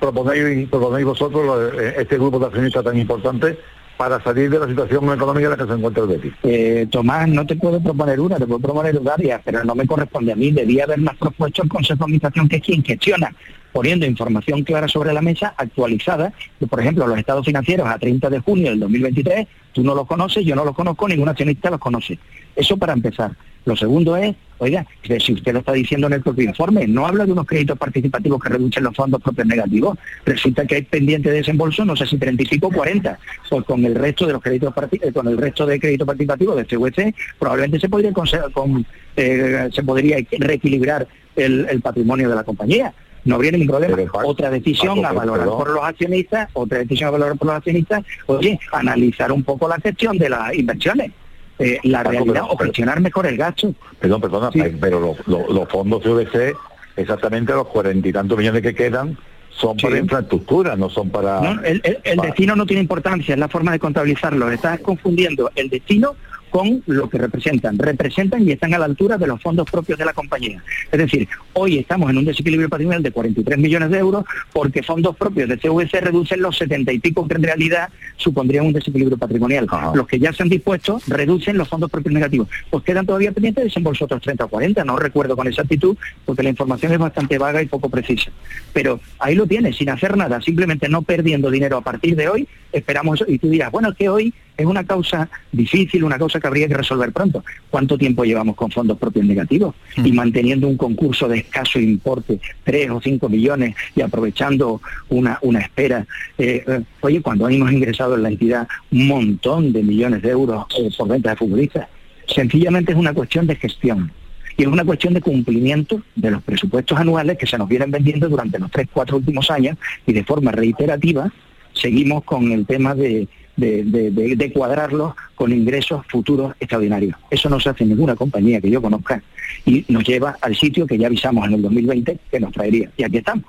[0.00, 3.58] proponéis, proponéis vosotros, eh, este grupo de accionistas tan importante,
[3.96, 6.32] para salir de la situación económica en la que se encuentra el Betis?
[6.42, 10.32] Eh, Tomás, no te puedo proponer una, te puedo proponer varias, pero no me corresponde
[10.32, 10.50] a mí.
[10.50, 13.32] Debía haber más propuesto el Consejo de Administración, que es quien gestiona,
[13.72, 16.32] poniendo información clara sobre la mesa, actualizada.
[16.58, 20.06] que, Por ejemplo, los estados financieros a 30 de junio del 2023, tú no los
[20.06, 22.18] conoces, yo no los conozco, ningún accionista los conoce.
[22.54, 23.32] Eso para empezar.
[23.64, 24.84] Lo segundo es, oiga,
[25.20, 28.42] si usted lo está diciendo en el propio informe, no habla de unos créditos participativos
[28.42, 29.96] que reducen los fondos propios negativos.
[30.26, 33.18] Resulta que hay pendiente de desembolso, no sé si 35 o 40.
[33.48, 36.64] Pues con el resto de los créditos eh, con el resto de créditos participativos de
[36.64, 38.84] CVC, probablemente se podría con-
[39.16, 41.06] eh, se podría reequilibrar
[41.36, 42.92] el patrimonio de la compañía.
[43.24, 44.10] No habría ningún problema.
[44.24, 45.58] otra decisión Paco, a valorar perdón.
[45.58, 49.76] por los accionistas, otra decisión a valorar por los accionistas, oye, analizar un poco la
[49.78, 51.12] gestión de las inversiones.
[51.58, 53.72] eh, la Paco, realidad pero- o gestionar mejor el gasto.
[54.00, 56.54] Perdón, perdona, pero los, los- los fondos CVC,
[56.96, 59.16] exactamente los cuarenta y tantos millones que quedan,
[59.50, 61.40] son para infraestructura, no son para...
[61.40, 64.50] No, el, el- el destino no tiene importancia, es la forma de contabilizarlo.
[64.50, 66.16] Estás confundiendo el destino
[66.52, 67.78] con lo que representan.
[67.78, 70.62] Representan y están a la altura de los fondos propios de la compañía.
[70.92, 75.16] Es decir, hoy estamos en un desequilibrio patrimonial de 43 millones de euros porque fondos
[75.16, 79.66] propios de CVC reducen los 70 y pico que en realidad supondrían un desequilibrio patrimonial.
[79.94, 82.48] Los que ya se han dispuesto reducen los fondos propios negativos.
[82.70, 86.42] Pues quedan todavía pendientes de desembolso otros 30 o 40, no recuerdo con exactitud porque
[86.42, 88.30] la información es bastante vaga y poco precisa.
[88.74, 92.46] Pero ahí lo tienes, sin hacer nada, simplemente no perdiendo dinero a partir de hoy,
[92.72, 93.30] esperamos eso.
[93.30, 96.68] Y tú dirás, bueno, es que hoy es una causa difícil, una causa que habría
[96.68, 97.44] que resolver pronto.
[97.70, 99.74] ¿Cuánto tiempo llevamos con fondos propios negativos?
[99.96, 105.60] Y manteniendo un concurso de escaso importe, 3 o 5 millones, y aprovechando una, una
[105.60, 106.06] espera.
[106.38, 110.66] Eh, eh, oye, cuando hemos ingresado en la entidad un montón de millones de euros
[110.78, 111.88] eh, por venta de futbolistas,
[112.26, 114.12] sencillamente es una cuestión de gestión.
[114.56, 118.28] Y es una cuestión de cumplimiento de los presupuestos anuales que se nos vienen vendiendo
[118.28, 121.32] durante los tres, cuatro últimos años y de forma reiterativa
[121.74, 127.16] seguimos con el tema de, de, de- de- de cuadrarlos con ingresos futuros extraordinarios.
[127.30, 129.22] Eso no se hace en ninguna compañía que yo conozca
[129.66, 132.90] y nos lleva al sitio que ya avisamos en el 2020 que nos traería.
[132.96, 133.44] Y aquí estamos.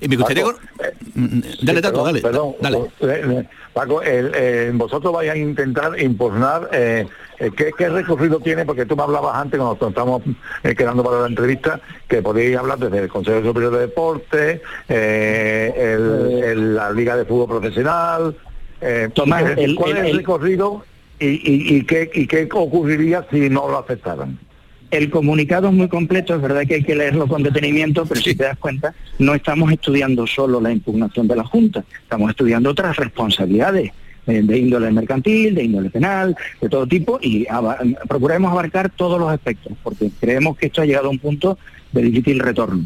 [0.00, 0.44] Y me gustaría...
[0.44, 0.58] Paco,
[1.14, 2.20] Mm, Dale, Tato, dale.
[2.20, 2.78] Perdón, dale.
[2.78, 7.06] eh, eh, Paco, el, eh, vosotros vais a intentar impugnar eh,
[7.40, 10.22] eh, ¿qué, qué recorrido tiene, porque tú me hablabas antes cuando nos estamos
[10.62, 15.72] eh, quedando para la entrevista, que podéis hablar desde el Consejo Superior de Deporte, eh,
[15.76, 18.36] el- el- la Liga de Fútbol Profesional.
[18.80, 20.84] Eh, Tomás, el- ¿cuál el- es el el- recorrido
[21.20, 24.38] y, y- y qué, y qué ocurriría si no lo aceptaran?
[24.90, 28.34] El comunicado es muy completo, es verdad que hay que leerlo con detenimiento, pero si
[28.34, 32.96] te das cuenta, no estamos estudiando solo la impugnación de la Junta, estamos estudiando otras
[32.96, 33.90] responsabilidades
[34.32, 37.46] de índole mercantil, de índole penal, de todo tipo, y
[38.08, 41.58] procuraremos abarcar todos los aspectos, porque creemos que esto ha llegado a un punto
[41.92, 42.84] de difícil retorno.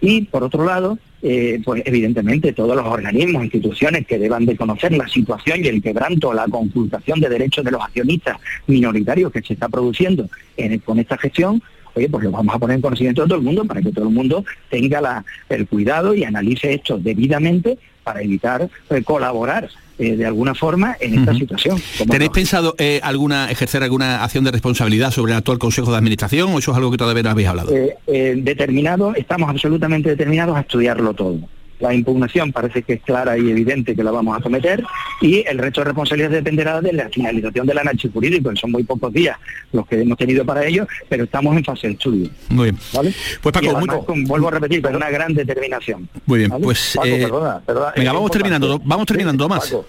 [0.00, 4.92] Y por otro lado, eh, pues evidentemente todos los organismos, instituciones que deban de conocer
[4.92, 9.54] la situación y el quebranto, la conculcación de derechos de los accionistas minoritarios que se
[9.54, 10.28] está produciendo
[10.58, 11.62] en- con esta gestión,
[11.94, 14.06] oye, pues lo vamos a poner en conocimiento de todo el mundo para que todo
[14.08, 20.26] el mundo tenga el cuidado y analice esto debidamente para evitar eh, colaborar eh, de
[20.26, 21.80] alguna forma en esta situación.
[22.10, 22.32] ¿Tenéis no.
[22.32, 26.58] pensado eh, alguna ejercer alguna acción de responsabilidad sobre el actual Consejo de Administración o
[26.58, 27.70] eso es algo que todavía no habéis hablado?
[27.74, 31.38] Eh, eh, determinado, estamos absolutamente determinados a estudiarlo todo.
[31.80, 34.82] La impugnación parece que es clara y evidente que la vamos a someter
[35.20, 39.12] y el resto de responsabilidades dependerá de la finalización del análisis jurídico, son muy pocos
[39.12, 39.36] días
[39.72, 42.30] los que hemos tenido para ello, pero estamos en fase de estudio.
[42.48, 42.78] Muy bien.
[42.92, 43.12] ¿vale?
[43.42, 46.08] Pues Paco, Y además, muy- con- vuelvo a repetir, con una gran determinación.
[46.26, 46.64] Muy bien, ¿vale?
[46.64, 49.64] pues Paco, eh, perdona, perdona, venga, es vamos terminando, vamos terminando más.
[49.68, 49.86] Paco,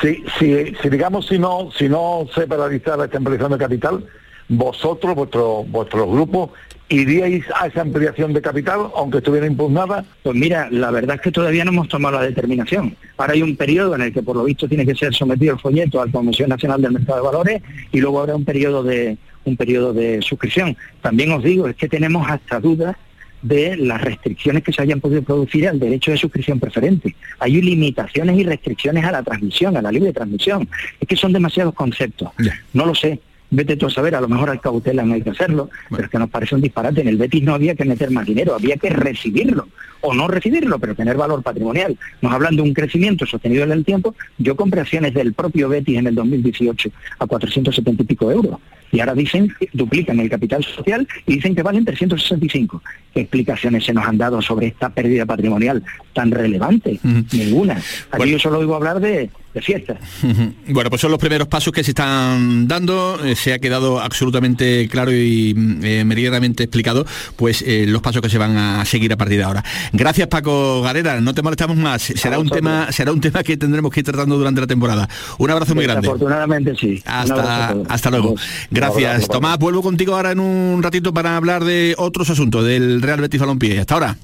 [0.00, 4.04] si, si, si digamos si no si no se paraliza la ampliación de capital,
[4.48, 6.50] vosotros, vuestro vuestros grupos,
[6.94, 10.04] iríais a esa ampliación de capital, aunque estuviera impugnada.
[10.22, 12.96] Pues mira, la verdad es que todavía no hemos tomado la determinación.
[13.16, 15.60] Ahora hay un periodo en el que por lo visto tiene que ser sometido el
[15.60, 19.16] folleto a la Comisión Nacional del Mercado de Valores y luego habrá un periodo de
[19.44, 20.76] un periodo de suscripción.
[21.02, 22.96] También os digo, es que tenemos hasta dudas
[23.42, 27.14] de las restricciones que se hayan podido producir al derecho de suscripción preferente.
[27.38, 30.66] Hay limitaciones y restricciones a la transmisión, a la libre transmisión.
[30.98, 32.30] Es que son demasiados conceptos.
[32.72, 33.20] No lo sé.
[33.54, 36.10] Vete tú a saber, a lo mejor al cautela no hay que hacerlo, pero es
[36.10, 37.00] que nos parece un disparate.
[37.02, 39.68] En el Betis no había que meter más dinero, había que recibirlo
[40.00, 41.96] o no recibirlo, pero tener valor patrimonial.
[42.20, 44.14] Nos hablan de un crecimiento sostenido en el tiempo.
[44.38, 46.90] Yo compré acciones del propio Betis en el 2018
[47.20, 48.58] a 470 y pico euros.
[48.92, 52.82] Y ahora dicen, que duplican el capital social y dicen que valen 365.
[53.12, 57.00] ¿Qué explicaciones se nos han dado sobre esta pérdida patrimonial tan relevante?
[57.32, 57.80] Ninguna.
[58.10, 59.96] Aquí yo solo oigo hablar de, de.
[60.22, 60.54] Ujú.
[60.74, 63.18] Bueno, pues son los primeros pasos que se están dando.
[63.24, 68.20] Eh, se ha quedado absolutamente claro y mm, eh, meridianamente explicado, pues eh, los pasos
[68.22, 69.64] que se van a seguir a partir de ahora.
[69.92, 71.20] Gracias, Paco Garera.
[71.20, 72.02] No te molestamos más.
[72.02, 75.08] Será un tema, será un tema que tendremos que ir tratando durante la temporada.
[75.38, 76.02] Un abrazo muy grande.
[76.02, 77.02] Desafortunadamente sí.
[77.04, 78.34] Hasta, luego.
[78.70, 79.32] Gracias, abrazo.
[79.32, 79.58] Tomás.
[79.58, 83.80] Vuelvo contigo ahora en un ratito para hablar de otros asuntos del Real Betis Balompié.
[83.80, 84.16] Hasta ahora.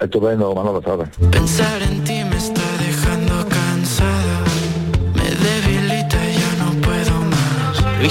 [0.00, 1.10] Estupendo, Manolo, hasta ahora.
[1.30, 2.57] Pensar en ti me está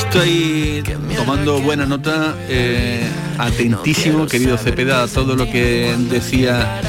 [0.03, 0.83] visto ahí
[1.15, 3.03] tomando buena nota, eh,
[3.39, 6.79] atentísimo, querido Cepeda, a todo lo que decía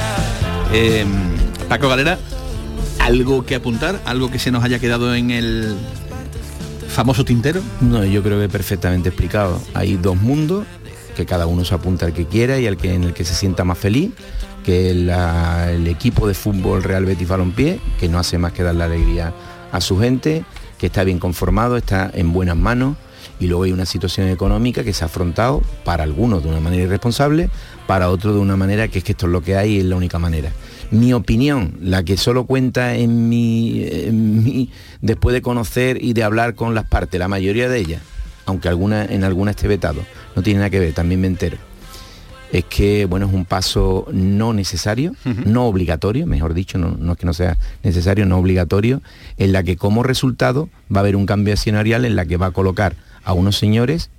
[0.75, 1.07] eh,
[1.71, 2.19] Paco Galera.
[2.99, 3.99] ¿Algo que apuntar?
[4.05, 5.75] ¿Algo que se nos haya quedado en el
[6.91, 7.63] famoso tintero?
[7.81, 9.59] No, yo creo que perfectamente explicado.
[9.73, 10.67] Hay dos mundos,
[11.17, 13.35] que cada uno se apunta al que quiera y al que en el que se
[13.35, 14.11] sienta más feliz,
[14.67, 18.85] que el equipo de fútbol Real Betis Balompié, que no hace más que dar la
[18.85, 19.33] alegría
[19.73, 20.45] a su gente,
[20.79, 22.97] que está bien conformado, está en buenas manos.
[23.41, 26.85] Y luego hay una situación económica que se ha afrontado para algunos de una manera
[26.85, 27.51] irresponsable,
[27.87, 29.85] para otros de una manera que es que esto es lo que hay y es
[29.85, 30.51] la única manera.
[30.91, 34.71] Mi opinión, la que solo cuenta en en mi-
[35.03, 38.03] después de conocer y de hablar con las partes, la mayoría de ellas,
[38.47, 40.01] aunque alguna, en alguna esté vetado,
[40.35, 41.59] no tiene nada que ver, también me entero.
[42.53, 47.19] Es que bueno, es un paso no necesario, no obligatorio, mejor dicho, no, no es
[47.19, 49.03] que no sea necesario, no obligatorio,
[49.37, 52.47] en la que como resultado va a haber un cambio accionarial en la que va
[52.47, 54.11] a colocar a unos señores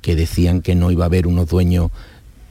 [0.00, 1.90] que decían que no iba a haber unos dueños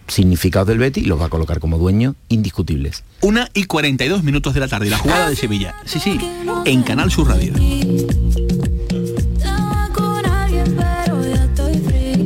[0.08, 3.04] significados del Betis y los va a colocar como dueños indiscutibles.
[3.22, 5.76] Una y 42 minutos de la tarde, la jugada de Sevilla.
[5.86, 6.20] Sí, sí,
[6.66, 7.54] en Canal Sur Radio.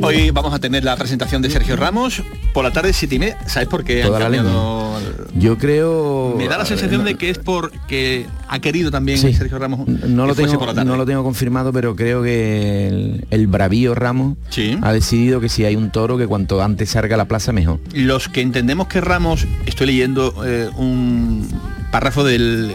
[0.02, 2.22] Hoy vamos a tener la presentación de Sergio Ramos
[2.54, 3.38] por la tarde siete y media.
[3.46, 4.98] ¿Sabes por qué han Toda la cambiado?
[5.34, 6.34] Yo creo...
[6.38, 9.34] Me da la sensación de que es porque ha querido también Sí.
[9.34, 10.88] Sergio Ramos no lo, tengo, por la tarde.
[10.90, 14.78] no lo tengo confirmado, pero creo que el, el bravío Ramos Sí.
[14.80, 17.80] ha decidido que si hay un toro, que cuanto antes salga a la plaza mejor.
[17.92, 21.46] Los que entendemos que Ramos, estoy leyendo eh, un
[21.92, 22.72] párrafo del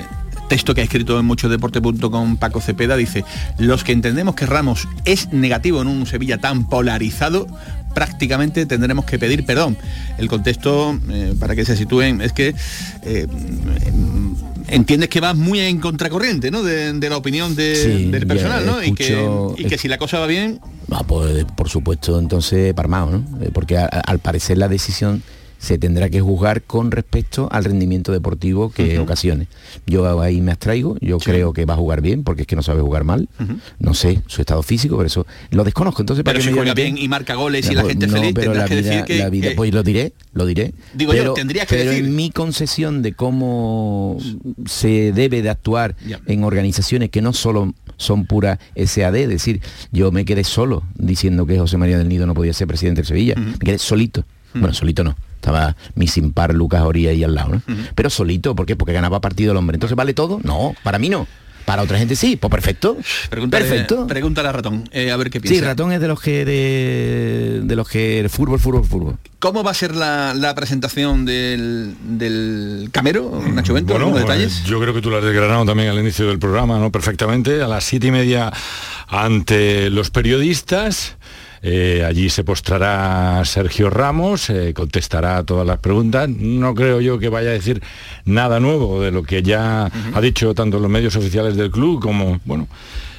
[0.47, 3.23] texto que ha escrito en muchodeporte.com Paco Cepeda, dice,
[3.57, 7.47] los que entendemos que Ramos es negativo en un Sevilla tan polarizado,
[7.93, 9.77] prácticamente tendremos que pedir perdón.
[10.17, 12.53] El contexto, eh, para que se sitúen, es que
[13.03, 13.27] eh,
[14.67, 16.63] entiendes que vas muy en contracorriente ¿no?
[16.63, 18.83] de, de la opinión de- Sí, del personal, ¿no?
[18.83, 20.59] Y que, escucho- y que si la cosa va bien,
[20.91, 23.25] Ah, pues, por supuesto, entonces parmado, ¿no?
[23.43, 25.23] Eh, Porque a- a- al parecer la decisión
[25.57, 29.47] se tendrá que juzgar con respecto al rendimiento deportivo que ocasione.
[29.87, 32.61] Yo ahí me abstraigo, yo creo que va a jugar bien, porque es que no
[32.63, 33.27] sabe jugar mal.
[33.79, 36.01] No sé su estado físico, pero eso lo desconozco.
[36.01, 38.13] Entonces, ¿para pero qué si juega bien y marca goles y la pues, gente no,
[38.17, 39.17] feliz, pero tendrás la que vida, decir que...
[39.19, 40.73] la vida- que- pues lo diré, lo diré.
[40.93, 42.05] Digo yo, pero, tendrías que pero decir.
[42.05, 44.17] en mi concesión de cómo
[44.65, 45.95] se debe de actuar
[46.27, 51.45] en organizaciones que no solo son pura SAD, es decir, yo me quedé solo diciendo
[51.45, 54.25] que José María del Nido no podía ser presidente de Sevilla, me quedé solito.
[54.53, 55.15] Bueno, solito no.
[55.45, 57.61] Estaba mi sin par Lucas Oría ahí al lado, ¿no?
[57.93, 58.75] Pero solito, ¿por qué?
[58.75, 59.75] Porque ganaba partido el hombre.
[59.75, 60.39] Entonces, ¿vale todo?
[60.43, 61.27] No, para mí no.
[61.65, 62.97] Para otra gente sí, pues perfecto.
[63.29, 64.07] Pregúntale, perfecto.
[64.07, 65.59] Pregúntale a Ratón, eh, a ver qué piensa.
[65.59, 69.17] Sí, ratón es de los que de, de los que el fútbol, fútbol, fútbol.
[69.37, 73.93] ¿Cómo va a ser la, la presentación del, del camero, Nacho Bento?
[73.93, 74.63] Bueno, ¿Algunos pues, detalles?
[74.63, 76.91] yo creo que tú lo has desgranado también al inicio del programa, ¿no?
[76.91, 77.61] Perfectamente.
[77.61, 78.51] A las siete y media
[79.07, 81.17] ante los periodistas.
[81.67, 86.29] Eh, allí se postrará Sergio Ramos, eh, contestará todas las preguntas.
[86.29, 87.81] No creo yo que vaya a decir
[88.23, 92.39] nada nuevo de lo que ya ha dicho tanto los medios oficiales del club como,
[92.45, 92.67] bueno,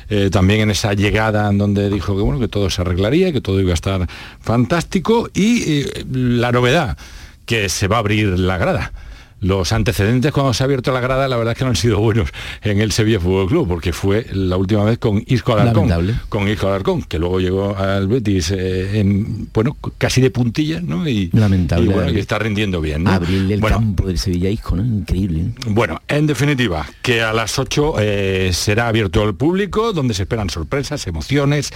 [0.08, 3.40] eh, también en esa llegada en donde dijo que bueno que todo se arreglaría, que
[3.40, 4.06] todo iba a estar
[4.40, 6.96] fantástico y eh, la novedad
[7.46, 8.92] que se va a abrir la grada.
[9.46, 12.00] Los antecedentes cuando se ha abierto la grada, la verdad es que no han sido
[12.00, 12.30] buenos
[12.62, 16.20] en el Sevilla Fútbol Club, porque fue la última vez con Isco Alarcón, Lamentable.
[16.28, 21.08] con Isco Alarcón, que luego llegó al Betis, eh, en, bueno, casi de puntillas, ¿no?
[21.08, 21.84] Y, Lamentable.
[21.84, 23.12] y bueno, y está rindiendo bien, ¿no?
[23.12, 24.84] Abrirle el Bueno, campo del Sevilla Isco, ¿no?
[24.84, 25.40] Increíble.
[25.40, 25.54] ¿eh?
[25.68, 30.50] bueno, en definitiva, que a las 8 eh, será abierto al público, donde se esperan
[30.50, 31.72] sorpresas, emociones,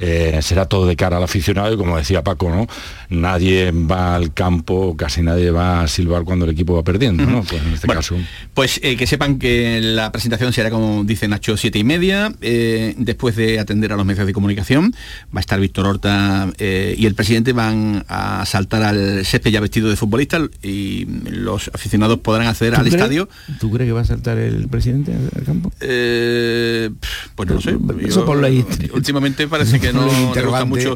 [0.00, 2.66] eh, será todo de cara al aficionado y como decía Paco, ¿no?
[3.10, 7.42] Nadie va al campo, casi nadie va a silbar cuando el equipo va perdiendo, ¿no?
[7.44, 8.16] Pues en este Bueno, caso.
[8.54, 12.32] Pues eh, que sepan que la presentación será, como dice Nacho, siete y media.
[12.40, 14.94] eh, después de atender a los medios de comunicación,
[15.34, 19.60] va a estar Víctor Horta eh, y el presidente van a saltar al césped ya
[19.60, 23.28] vestido de futbolista y los aficionados podrán acceder ¿Tú al crees- estadio.
[23.60, 25.72] ¿Tú crees que va a saltar el presidente al campo?
[25.78, 27.76] Pues no lo sé.
[28.06, 28.64] Eso Yo- ponlo ahí.
[28.94, 30.68] Últimamente parece que no le interrogante.
[30.68, 30.94] mucho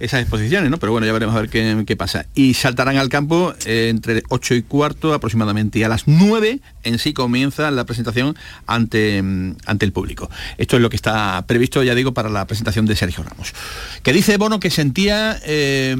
[0.00, 0.78] esas exposiciones, ¿no?
[0.78, 2.26] Pero bueno, ya veremos a ver qué, qué pasa.
[2.34, 5.78] Y saltarán al campo entre 8 y cuarto aproximadamente.
[5.78, 10.30] Y a las 9 en sí comienza la presentación ante, mm, ante el público.
[10.56, 13.52] Esto es lo que está previsto, ya digo, para la presentación de Sergio Ramos.
[14.02, 15.96] Que dice Bono que sentía eh,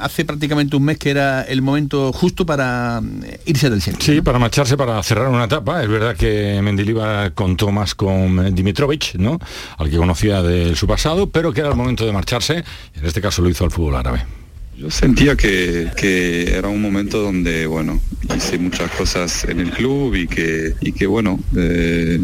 [0.00, 4.04] hace prácticamente un mes que era el momento justo para eh, irse del Sevilla.
[4.04, 5.82] Sí, para marcharse, para cerrar una etapa.
[5.82, 9.38] Es verdad que Mendilibar contó más con Dimitrovic, ¿no?
[9.78, 12.64] Al que conocía de su pasado, pero que era el momento de marcharse.
[12.94, 14.45] En este caso lo hizo al fútbol árabe.
[14.78, 17.98] Yo sentía que, que era un momento donde, bueno,
[18.36, 22.20] hice muchas cosas en el club y que, y que bueno, eh,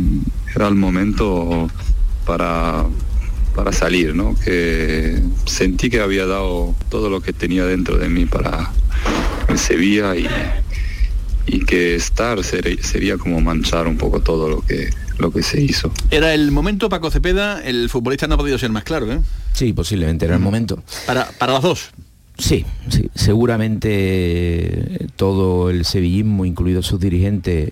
[0.54, 1.70] era el momento
[2.26, 2.84] para,
[3.54, 4.34] para salir, ¿no?
[4.44, 8.70] Que sentí que había dado todo lo que tenía dentro de mí para
[9.48, 10.28] el Sevilla y,
[11.46, 15.58] y que estar ser- sería como manchar un poco todo lo que, lo que se
[15.62, 15.90] hizo.
[16.10, 19.20] Era el momento, Paco Cepeda, el futbolista no ha podido ser más claro, ¿eh?
[19.54, 20.82] Sí, posiblemente era el momento.
[21.06, 21.90] Para, para las dos.
[22.38, 22.64] Sí,
[23.14, 27.70] seguramente eh, todo el sevillismo, incluidos sus dirigentes,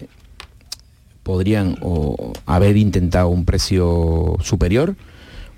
[1.22, 4.96] podrían o haber intentado un precio superior,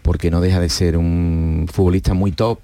[0.02, 2.58] porque no deja de ser un futbolista muy top,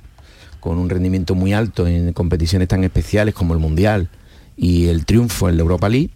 [0.61, 4.09] con un rendimiento muy alto en competiciones tan especiales como el Mundial
[4.57, 6.11] y el triunfo en la Europa League.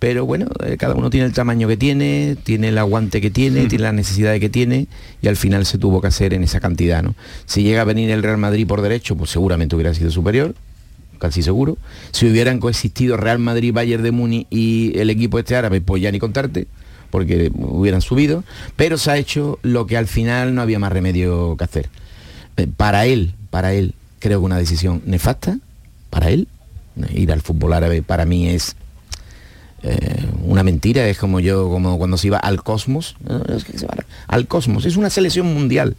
[0.00, 3.66] Pero bueno, eh, cada uno tiene el tamaño que tiene, tiene el aguante que tiene,
[3.66, 4.86] tiene las necesidades que tiene
[5.20, 7.02] y al final se tuvo que hacer en esa cantidad.
[7.02, 7.14] ¿no?
[7.44, 10.54] Si llega a venir el Real Madrid por derecho, pues seguramente hubiera sido superior,
[11.18, 11.76] casi seguro.
[12.12, 16.10] Si hubieran coexistido Real Madrid, Bayern de Muni y el equipo este árabe, pues ya
[16.10, 16.66] ni contarte,
[17.10, 18.42] porque hubieran subido.
[18.76, 21.90] Pero se ha hecho lo que al final no había más remedio que hacer.
[22.56, 25.58] Eh, Para él, para él, creo que una decisión nefasta,
[26.08, 26.48] para él,
[27.14, 28.76] ir al fútbol árabe para mí es
[29.82, 33.16] eh, una mentira, es como yo, como cuando se iba al Cosmos,
[34.26, 35.96] al Cosmos, es una selección mundial.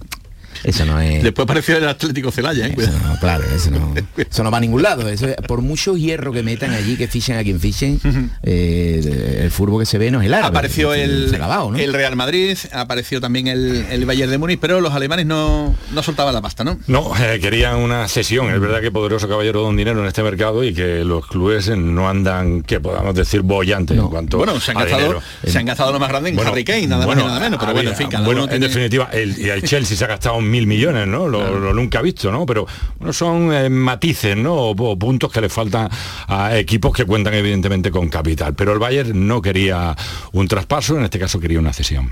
[0.64, 1.24] Eso no es...
[1.24, 2.76] Después apareció el Atlético Celaya, ¿eh?
[2.78, 5.08] Eso no, claro, eso no, eso no va a ningún lado.
[5.10, 8.00] Eso es- por mucho hierro que metan allí, que fichen a quien fichen,
[8.44, 10.50] eh, el fútbol que se ve no es el árabe.
[10.50, 11.78] Apareció el, ha acabado, ¿no?
[11.78, 16.04] el Real Madrid, apareció también el, el Bayern de Múnich, pero los alemanes no, no
[16.04, 16.80] soltaban la pasta, ¿no?
[16.88, 18.50] No, eh, querían una cesión.
[18.54, 22.10] Es verdad que poderoso caballero don dinero en este mercado y que los clubes no
[22.10, 25.22] andan, que podamos decir, bollantes en cuanto Bueno, se han, a gastado, dinero.
[25.46, 27.40] se han gastado lo más grande en Bueno, Harry Kane, nada bueno, más y nada
[27.46, 29.96] menos, pero bueno, en fin, cada bueno, uno en tiene- definitiva, el, y el Chelsea
[29.98, 31.28] se ha gastado mil millones, ¿no?
[31.28, 32.46] Lo, lo nunca visto, ¿no?
[32.46, 32.66] Pero
[32.98, 34.54] bueno, son eh, matices, ¿no?
[34.56, 35.90] O, o puntos que le faltan
[36.28, 38.54] a equipos que cuentan evidentemente con capital.
[38.56, 39.96] Pero el Bayern no quería
[40.32, 42.12] un traspaso, en este caso quería una cesión.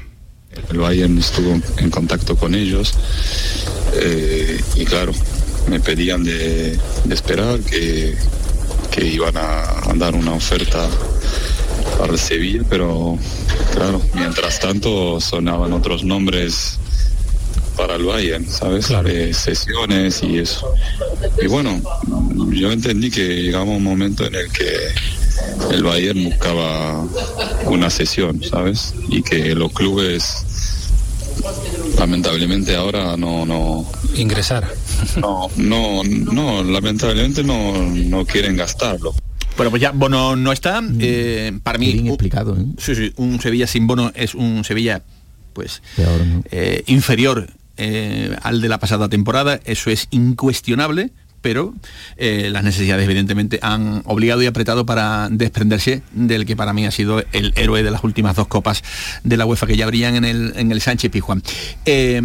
[0.71, 2.93] El Bayern estuvo en contacto con ellos
[3.93, 5.11] eh, y claro,
[5.69, 8.15] me pedían de, de esperar que,
[8.91, 10.89] que iban a, a dar una oferta
[11.99, 13.17] para el Sevilla, pero
[13.73, 16.79] claro, mientras tanto sonaban otros nombres
[17.79, 18.89] para el Bayern, ¿sabes?
[18.89, 20.73] De sesiones y eso.
[21.41, 21.81] Y bueno,
[22.51, 24.69] yo entendí que llegaba un momento en el que
[25.73, 27.07] el Bayern buscaba
[27.67, 28.93] una sesión, ¿sabes?
[29.07, 30.45] Y que los clubes
[31.97, 34.67] lamentablemente ahora no no ingresar
[35.17, 39.13] no no no lamentablemente no no quieren gastarlo
[39.55, 40.81] Bueno, pues ya Bono no está.
[40.99, 41.93] eh, para mí.
[41.93, 42.65] Bien un- explicado, ¿eh?
[42.77, 45.01] Sí, sí, un Sevilla sin Bono es un Sevilla,
[45.53, 45.81] pues,
[46.51, 47.47] eh, inferior
[47.80, 49.60] eh, al de la pasada temporada.
[49.63, 51.12] Eso es incuestionable.
[51.42, 51.73] Pero
[52.17, 56.92] eh, las necesidades evidentemente han obligado y apretado para desprenderse del que para mí ha
[56.92, 58.83] sido el héroe de las últimas dos copas
[59.23, 61.42] de la UEFA que ya brillan en el, en el Sánchez Pizjuán.
[61.85, 62.21] Eh,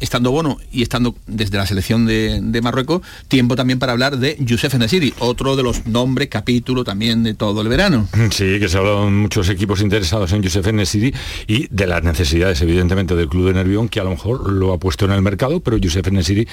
[0.00, 4.74] estando Bono y estando desde la selección de, Marruecos, tiempo también para hablar de Youssef
[4.74, 8.08] Nesiri, otro de los nombres, capítulo también de todo el verano.
[8.30, 11.12] Sí, que se ha hablado muchos equipos interesados en Josef Nesiri
[11.46, 14.78] y de las necesidades, evidentemente, del club de Nervión, que a lo mejor lo ha
[14.78, 16.46] puesto en el mercado, pero Josef Nesiri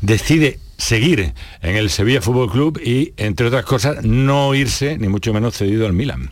[0.00, 5.34] decide seguir en el Sevilla Fútbol Club y, entre otras cosas, no irse, ni mucho
[5.34, 6.30] menos cedido al Milan.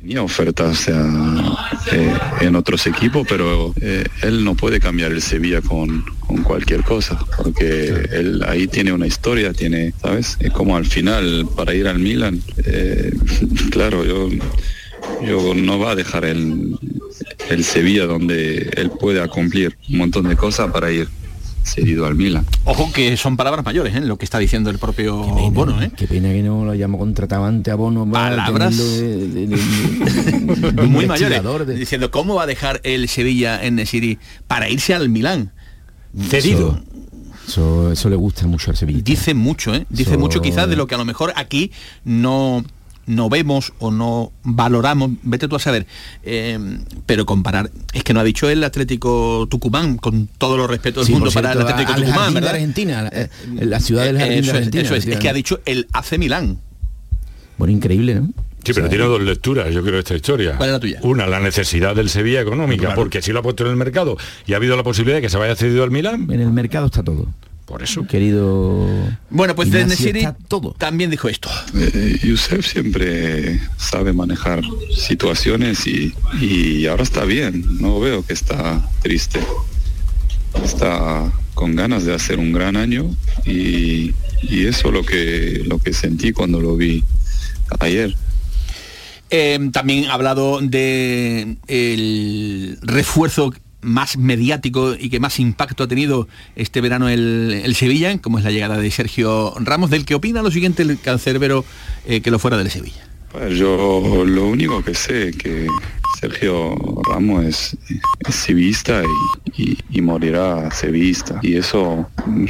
[0.00, 6.04] Tenía ofertas eh, en otros equipos, pero eh, él no puede cambiar el Sevilla con,
[6.20, 10.36] con cualquier cosa, porque él ahí tiene una historia, tiene, ¿sabes?
[10.40, 13.12] Es como al final, para ir al Milan, eh,
[13.70, 14.28] claro, yo,
[15.24, 16.78] yo no va a dejar el,
[17.48, 21.08] el Sevilla donde él pueda cumplir un montón de cosas para ir
[21.64, 22.44] cedido al Milan.
[22.64, 24.00] Ojo que son palabras mayores, ¿eh?
[24.00, 25.16] lo que está diciendo el propio
[25.50, 25.80] Bono.
[25.82, 25.90] ¿eh?
[25.96, 28.08] Qué pena que no lo hayamos contratado antes a Bono.
[28.10, 33.08] Palabras tenerlo de- de- de- de muy mayores, de- diciendo cómo va a dejar el
[33.08, 35.52] Sevilla en Nesiri para irse al Milán.
[36.30, 36.78] Eso,
[37.48, 39.00] eso, eso le gusta mucho al Sevilla.
[39.02, 39.86] Dice mucho, ¿eh?
[39.88, 41.70] Dice mucho quizás de lo que a lo mejor aquí
[42.04, 42.64] no
[43.06, 45.86] no vemos o no valoramos, vete tú a saber,
[46.22, 46.58] Eh,
[47.06, 51.06] pero comparar, es que no ha dicho el Atlético Tucumán, con todo los respeto del
[51.08, 52.54] Sí, mundo para el Atlético Tucumán, jardín de ¿verdad?
[52.54, 53.28] Argentina, eh,
[53.60, 55.60] la ciudad del Eh, jardín de eso es, Argentina, eso es, es que ha dicho
[55.64, 56.58] el AC Milán.
[57.58, 58.28] Bueno, increíble, ¿no?
[58.64, 60.56] Sí, pero tiene dos lecturas, yo creo, esta historia.
[60.56, 60.98] ¿Cuál es la tuya?
[61.02, 62.94] Una, la necesidad del Sevilla económica, Claro.
[62.94, 65.28] porque si lo ha puesto en el mercado y ha habido la posibilidad de que
[65.28, 67.26] se vaya cedido al Milan, En el mercado está todo.
[67.64, 68.06] Por eso.
[68.06, 68.86] Querido.
[69.30, 70.74] Bueno, pues Nesiri todo.
[70.78, 71.48] también dijo esto.
[71.74, 74.62] Eh, Youssef siempre sabe manejar
[74.94, 79.40] situaciones y, y ahora está bien, no veo que está triste.
[80.64, 83.14] Está con ganas de hacer un gran año
[83.46, 87.04] y, y eso lo que, lo que sentí cuando lo vi
[87.80, 88.14] ayer.
[89.30, 96.28] Eh, también ha hablado de el refuerzo más mediático y que más impacto ha tenido
[96.56, 100.42] este verano el, el Sevilla, como es la llegada de Sergio Ramos, del que opina
[100.42, 101.64] lo siguiente el cancerbero
[102.06, 103.06] eh, que lo fuera del Sevilla.
[103.32, 105.66] Pues yo lo único que sé es que
[106.20, 106.74] Sergio
[107.08, 107.76] Ramos es,
[108.28, 109.02] es sevillista
[109.56, 111.40] y, y- morirá sevillista.
[111.42, 112.08] Y eso,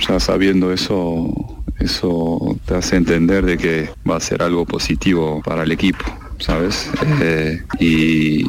[0.09, 1.33] ya sabiendo eso,
[1.79, 6.05] eso te hace entender de que va a ser algo positivo para el equipo.
[6.39, 6.91] ¿Sabes?
[7.21, 8.45] Eh, y-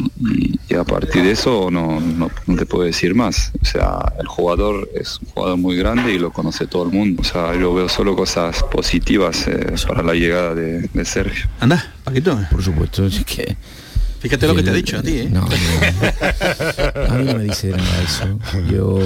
[0.74, 3.52] y a partir de eso no, no, no te puedo decir más.
[3.62, 7.22] O sea, el jugador es un jugador muy grande y lo conoce todo el mundo.
[7.22, 11.48] O sea, yo veo solo cosas positivas eh, para la llegada de, de Sergio.
[11.60, 12.40] Anda, Paquito.
[12.50, 13.56] Por supuesto, es que.
[14.20, 15.30] Fíjate lo que te he dicho a ti, ¿eh?
[15.30, 17.12] No, no.
[17.12, 18.40] a mí no me dice nada eso.
[18.72, 18.98] Yo,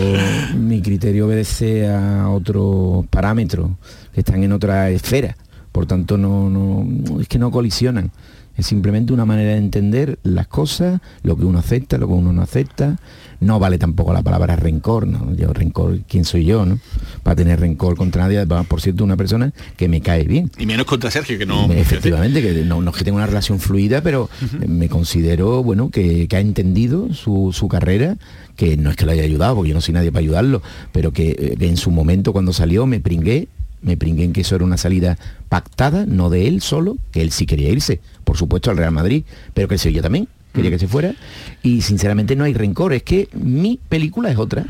[0.56, 3.72] mi criterio obedece a otros parámetros
[4.14, 5.36] que están en otra esfera.
[5.72, 8.12] Por tanto, no, no, es que no colisionan.
[8.58, 12.34] Es simplemente una manera de entender las cosas, lo que uno acepta, lo que uno
[12.34, 12.98] no acepta.
[13.40, 15.36] No vale tampoco la palabra rencor, ¿no?
[15.36, 16.80] Yo rencor, ¿quién soy yo, no?
[17.22, 20.50] Para tener rencor contra nadie, por cierto, una persona que me cae bien.
[20.58, 21.72] Y menos contra Sergio, que no...
[21.72, 24.28] Efectivamente, que no, no es que tenga una relación fluida, pero
[24.68, 28.18] me considero, bueno, que, que ha entendido su, su carrera,
[28.56, 31.14] que no es que lo haya ayudado, porque yo no soy nadie para ayudarlo, pero
[31.14, 33.50] que, eh, que en su momento cuando salió me pringué,
[33.88, 35.18] me pringué en que eso era una salida
[35.50, 39.24] pactada, no de él solo, que él sí quería irse, por supuesto al Real Madrid,
[39.54, 41.16] pero que el Sevilla también quería que se fuera.
[41.64, 44.66] Y sinceramente no hay rencor es que mi película es otra.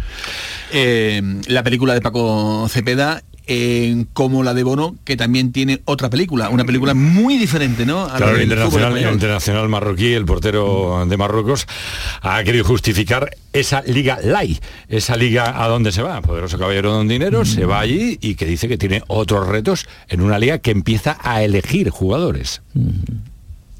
[0.72, 6.10] Eh, la película de Paco Cepeda eh, como la de Bono, que también tiene otra
[6.10, 8.06] película, una película muy diferente, ¿no?
[8.06, 11.68] A la Claro, el internacional, internacional marroquí, el portero de Marruecos,
[12.22, 17.08] ha querido justificar esa liga light, esa liga a donde se va, poderoso caballero don
[17.08, 20.72] dinero, se va allí y que dice que tiene otros retos en una liga que
[20.72, 22.62] empieza a elegir jugadores.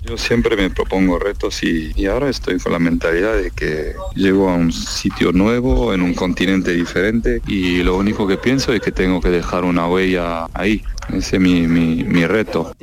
[0.08, 4.50] Yo siempre me propongo retos y, y ahora estoy con la mentalidad de que llego
[4.50, 8.92] a un sitio nuevo, en un continente diferente y lo único que pienso es que
[8.94, 10.82] tengo que dejar una huella ahí.
[11.10, 12.76] Ese es mi, mi- mi reto.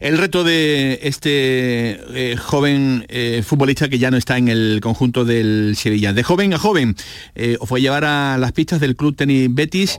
[0.00, 1.98] El reto de este
[2.32, 6.12] eh, joven eh, futbolista que ya no está en el conjunto del Sevilla.
[6.14, 6.96] De joven a joven,
[7.34, 9.98] eh, os fue a llevar a las pistas del Club Tenis Betis,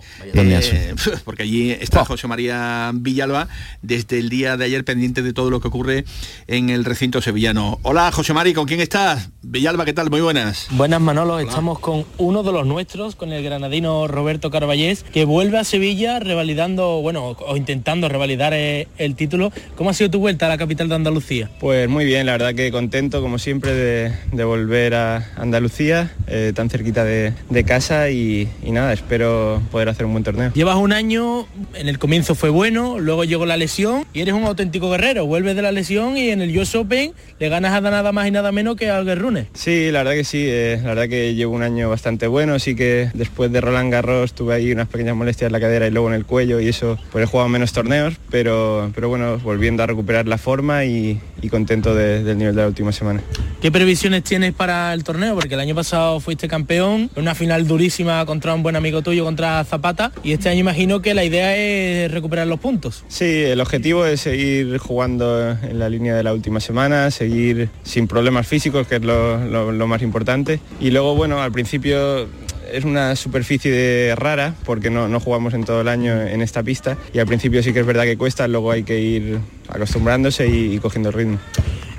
[0.72, 0.96] eh,
[1.26, 3.48] porque allí está José María Villalba
[3.84, 6.06] desde el día de ayer pendiente de todo lo que ocurre
[6.48, 7.80] en el recinto sevillano.
[7.84, 9.30] Hola José María, ¿con quién estás?
[9.42, 10.10] Villalba, ¿qué tal?
[10.10, 10.68] Muy buenas.
[10.72, 15.58] Buenas Manolo, estamos con uno de los nuestros, con el granadino Roberto Carballés, que vuelve
[15.58, 19.52] a Sevilla revalidando, bueno, o intentando revalidar eh, el título.
[19.76, 21.50] ¿Cómo ¿Cómo ha sido tu vuelta a la capital de Andalucía?
[21.60, 26.54] Pues muy bien, la verdad que contento como siempre de, de volver a Andalucía, eh,
[26.54, 30.52] tan cerquita de, de casa y, y nada, espero poder hacer un buen torneo.
[30.54, 34.44] Llevas un año, en el comienzo fue bueno, luego llegó la lesión y eres un
[34.44, 35.26] auténtico guerrero.
[35.26, 38.32] Vuelves de la lesión y en el US Open le ganas a nada más y
[38.32, 39.48] nada menos que al Guerrune.
[39.54, 42.76] Sí, la verdad que sí, eh, la verdad que llevo un año bastante bueno, así
[42.76, 46.08] que después de Roland Garros tuve ahí unas pequeñas molestias en la cadera y luego
[46.10, 49.88] en el cuello y eso, pues he jugado menos torneos, pero, pero bueno, volviendo a
[49.88, 51.20] recuperar la forma y,
[51.50, 53.22] contento de- del nivel de la última semana.
[53.62, 55.36] ¿Qué previsiones tienes para el torneo?
[55.36, 59.62] Porque el año pasado fuiste campeón, una final durísima contra un buen amigo tuyo, contra
[59.66, 63.04] Zapata, y este año imagino que la idea es recuperar los puntos.
[63.10, 68.08] Sí, el objetivo es seguir jugando en la línea de la última semana, seguir sin
[68.08, 70.62] problemas físicos, que es lo, más importante.
[70.80, 72.30] Y luego, bueno, al principio
[72.72, 76.98] es una superficie rara porque no, no jugamos en todo el año en esta pista
[77.12, 80.76] y al principio sí que es verdad que cuesta, luego hay que ir acostumbrándose y,
[80.76, 81.40] y cogiendo ritmo.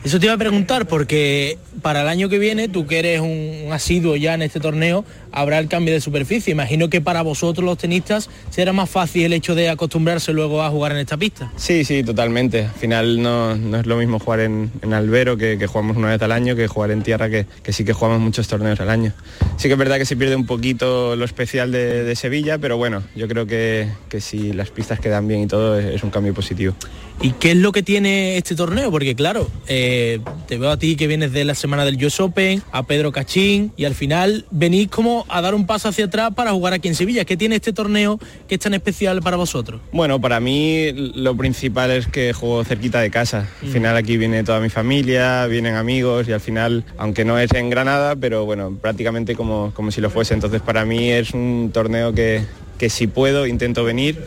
[0.03, 3.71] Eso te iba a preguntar porque para el año que viene, tú que eres un,
[3.71, 6.53] asiduo ya en este torneo, habrá el cambio de superficie.
[6.53, 10.71] Imagino que para vosotros los tenistas será más fácil el hecho de acostumbrarse luego a
[10.71, 11.53] jugar en esta pista.
[11.57, 12.67] Sí, sí, totalmente.
[12.67, 16.09] Al final no, no es lo mismo jugar en, en Albero, que, que jugamos una
[16.09, 18.91] vez al año, que jugar en tierra, que, que sí que jugamos muchos torneos al
[18.91, 19.13] año.
[19.57, 22.77] Sí que es verdad que se pierde un poquito lo especial de, de Sevilla, pero
[22.77, 26.11] bueno, yo creo que, que si las pistas quedan bien y todo, es, es un
[26.11, 26.75] cambio positivo.
[27.23, 28.91] ¿Y qué es lo que tiene este torneo?
[28.91, 32.63] Porque claro, eh, te veo a ti que vienes de la semana del US Open,
[32.73, 36.53] a Pedro Cachín, y al final venís como a dar un paso hacia atrás para
[36.53, 37.25] jugar aquí en Sevilla.
[37.25, 38.19] ¿Qué tiene este torneo
[38.49, 39.81] que es tan especial para vosotros?
[39.93, 43.49] Bueno, para mí lo principal es que juego cerquita de casa.
[43.63, 43.73] Al Mm.
[43.73, 47.71] final aquí viene toda mi familia, vienen amigos y al final, aunque no es en
[47.71, 50.35] Granada, pero bueno, prácticamente como, como si lo fuese.
[50.35, 52.43] Entonces para mí es un torneo que,
[52.79, 54.19] que si puedo intento venir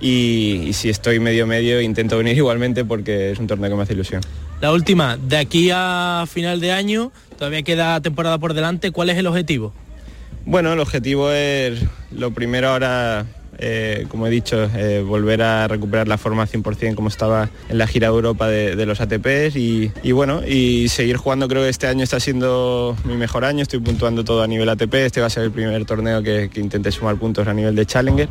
[0.00, 3.82] y, y si estoy medio medio intento venir igualmente porque es un torneo que me
[3.82, 4.22] hace ilusión.
[4.60, 9.16] La última, de aquí a final de año, todavía queda temporada por delante, ¿cuál es
[9.16, 9.72] el objetivo?
[10.46, 13.26] Bueno, el objetivo es lo primero ahora,
[13.58, 17.86] eh, como he dicho, eh, volver a recuperar la forma 100% como estaba en la
[17.86, 21.46] gira de Europa de, los ATPs y, y bueno, y seguir jugando.
[21.46, 24.94] Creo que este año está siendo mi mejor año, estoy puntuando todo a nivel ATP,
[24.94, 27.86] este va a ser el primer torneo que, que intente sumar puntos a nivel de
[27.86, 28.28] Challenger.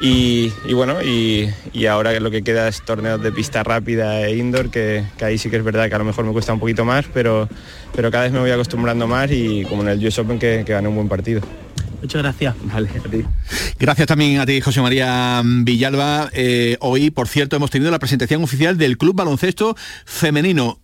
[0.00, 4.36] Y, y bueno, y, y ahora lo que queda es torneos de pista rápida e
[4.36, 6.60] indoor, que, que ahí sí que es verdad que a lo mejor me cuesta un
[6.60, 7.48] poquito más, pero,
[7.94, 10.72] pero cada vez me voy acostumbrando más y como en el US Open que, que
[10.72, 11.42] gané un buen partido.
[12.00, 12.54] Muchas gracias.
[12.64, 13.24] Vale, a ti.
[13.78, 16.30] Gracias también a ti, José María Villalba.
[16.32, 19.76] Eh, hoy, por cierto, hemos tenido la presentación oficial del Club Baloncesto
[20.06, 20.80] Femenino.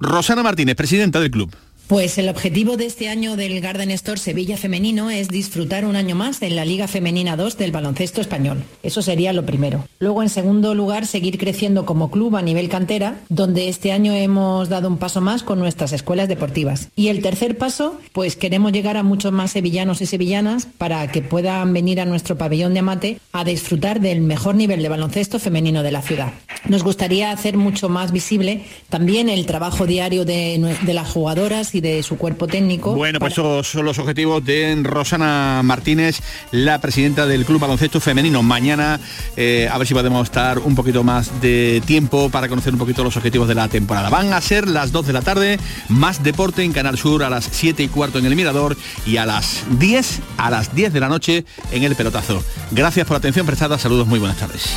[0.00, 1.54] Rosana Martínez, presidenta del club.
[1.86, 6.16] Pues el objetivo de este año del Garden Store Sevilla Femenino es disfrutar un año
[6.16, 8.64] más en la Liga Femenina 2 del baloncesto español.
[8.82, 9.86] Eso sería lo primero.
[10.00, 14.68] Luego, en segundo lugar, seguir creciendo como club a nivel cantera, donde este año hemos
[14.68, 16.88] dado un paso más con nuestras escuelas deportivas.
[16.96, 21.22] Y el tercer paso, pues queremos llegar a muchos más sevillanos y sevillanas para que
[21.22, 25.84] puedan venir a nuestro pabellón de Amate a disfrutar del mejor nivel de baloncesto femenino
[25.84, 26.32] de la ciudad.
[26.68, 31.80] Nos gustaría hacer mucho más visible también el trabajo diario de, de las jugadoras y
[31.80, 32.94] de su cuerpo técnico.
[32.94, 36.20] Bueno, pues esos son los objetivos de Rosana Martínez,
[36.50, 38.42] la presidenta del Club Baloncesto Femenino.
[38.42, 38.98] Mañana
[39.36, 43.04] eh, a ver si podemos estar un poquito más de tiempo para conocer un poquito
[43.04, 44.08] los objetivos de la temporada.
[44.08, 45.58] Van a ser las 2 de la tarde,
[45.88, 49.26] más deporte en Canal Sur a las 7 y cuarto en el Mirador y a
[49.26, 52.42] las 10, a las 10 de la noche en el Pelotazo.
[52.70, 54.76] Gracias por la atención prestada, saludos, muy buenas tardes.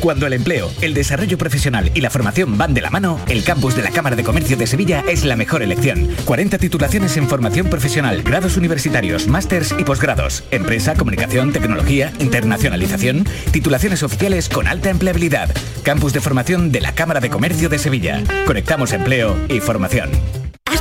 [0.00, 3.74] Cuando el empleo, el desarrollo profesional y la formación van de la mano, el campus
[3.74, 6.08] de la Cámara de Comercio de Sevilla es la mejor elección.
[6.24, 14.04] 40 titulaciones en formación profesional, grados universitarios, másters y posgrados, empresa, comunicación, tecnología, internacionalización, titulaciones
[14.04, 15.50] oficiales con alta empleabilidad.
[15.82, 18.22] Campus de formación de la Cámara de Comercio de Sevilla.
[18.46, 20.10] Conectamos empleo y formación.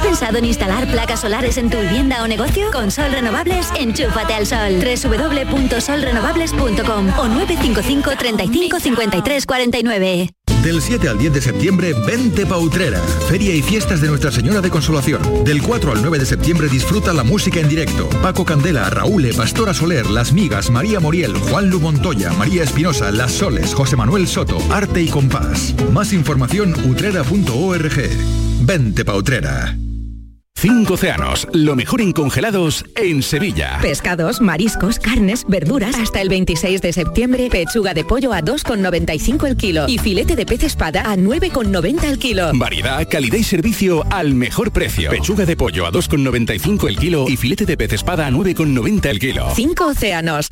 [0.08, 2.72] ¿Has pensado en instalar placas solares en tu vivienda o negocio?
[2.72, 4.80] Con Sol Renovables, enchúfate al sol.
[4.80, 10.30] www.solrenovables.com o 955 35 53 49.
[10.64, 13.02] Del 7 al 10 de septiembre, vente pa Utrera.
[13.28, 15.44] Feria y fiestas de Nuestra Señora de Consolación.
[15.44, 18.08] Del 4 al 9 de septiembre disfruta la música en directo.
[18.22, 23.34] Paco Candela, Raúl, Pastora Soler, Las Migas, María Moriel, Juan Lu Montoya, María Espinosa, Las
[23.34, 25.76] Soles, José Manuel Soto, Arte y Compás.
[25.92, 28.10] Más información utrera.org.
[28.62, 29.76] Vente pa Utrera.
[30.60, 33.78] Cinco océanos, lo mejor en congelados en Sevilla.
[33.80, 35.96] Pescados, mariscos, carnes, verduras.
[36.00, 40.48] Hasta el 26 de septiembre, pechuga de pollo a 2,95 el kilo y filete de
[40.48, 42.50] pez espada a 9,90 el kilo.
[42.56, 45.12] Variedad, calidad y servicio al mejor precio.
[45.12, 49.20] Pechuga de pollo a 2,95 el kilo y filete de pez espada a 9,90 el
[49.20, 49.52] kilo.
[49.54, 50.50] Cinco océanos,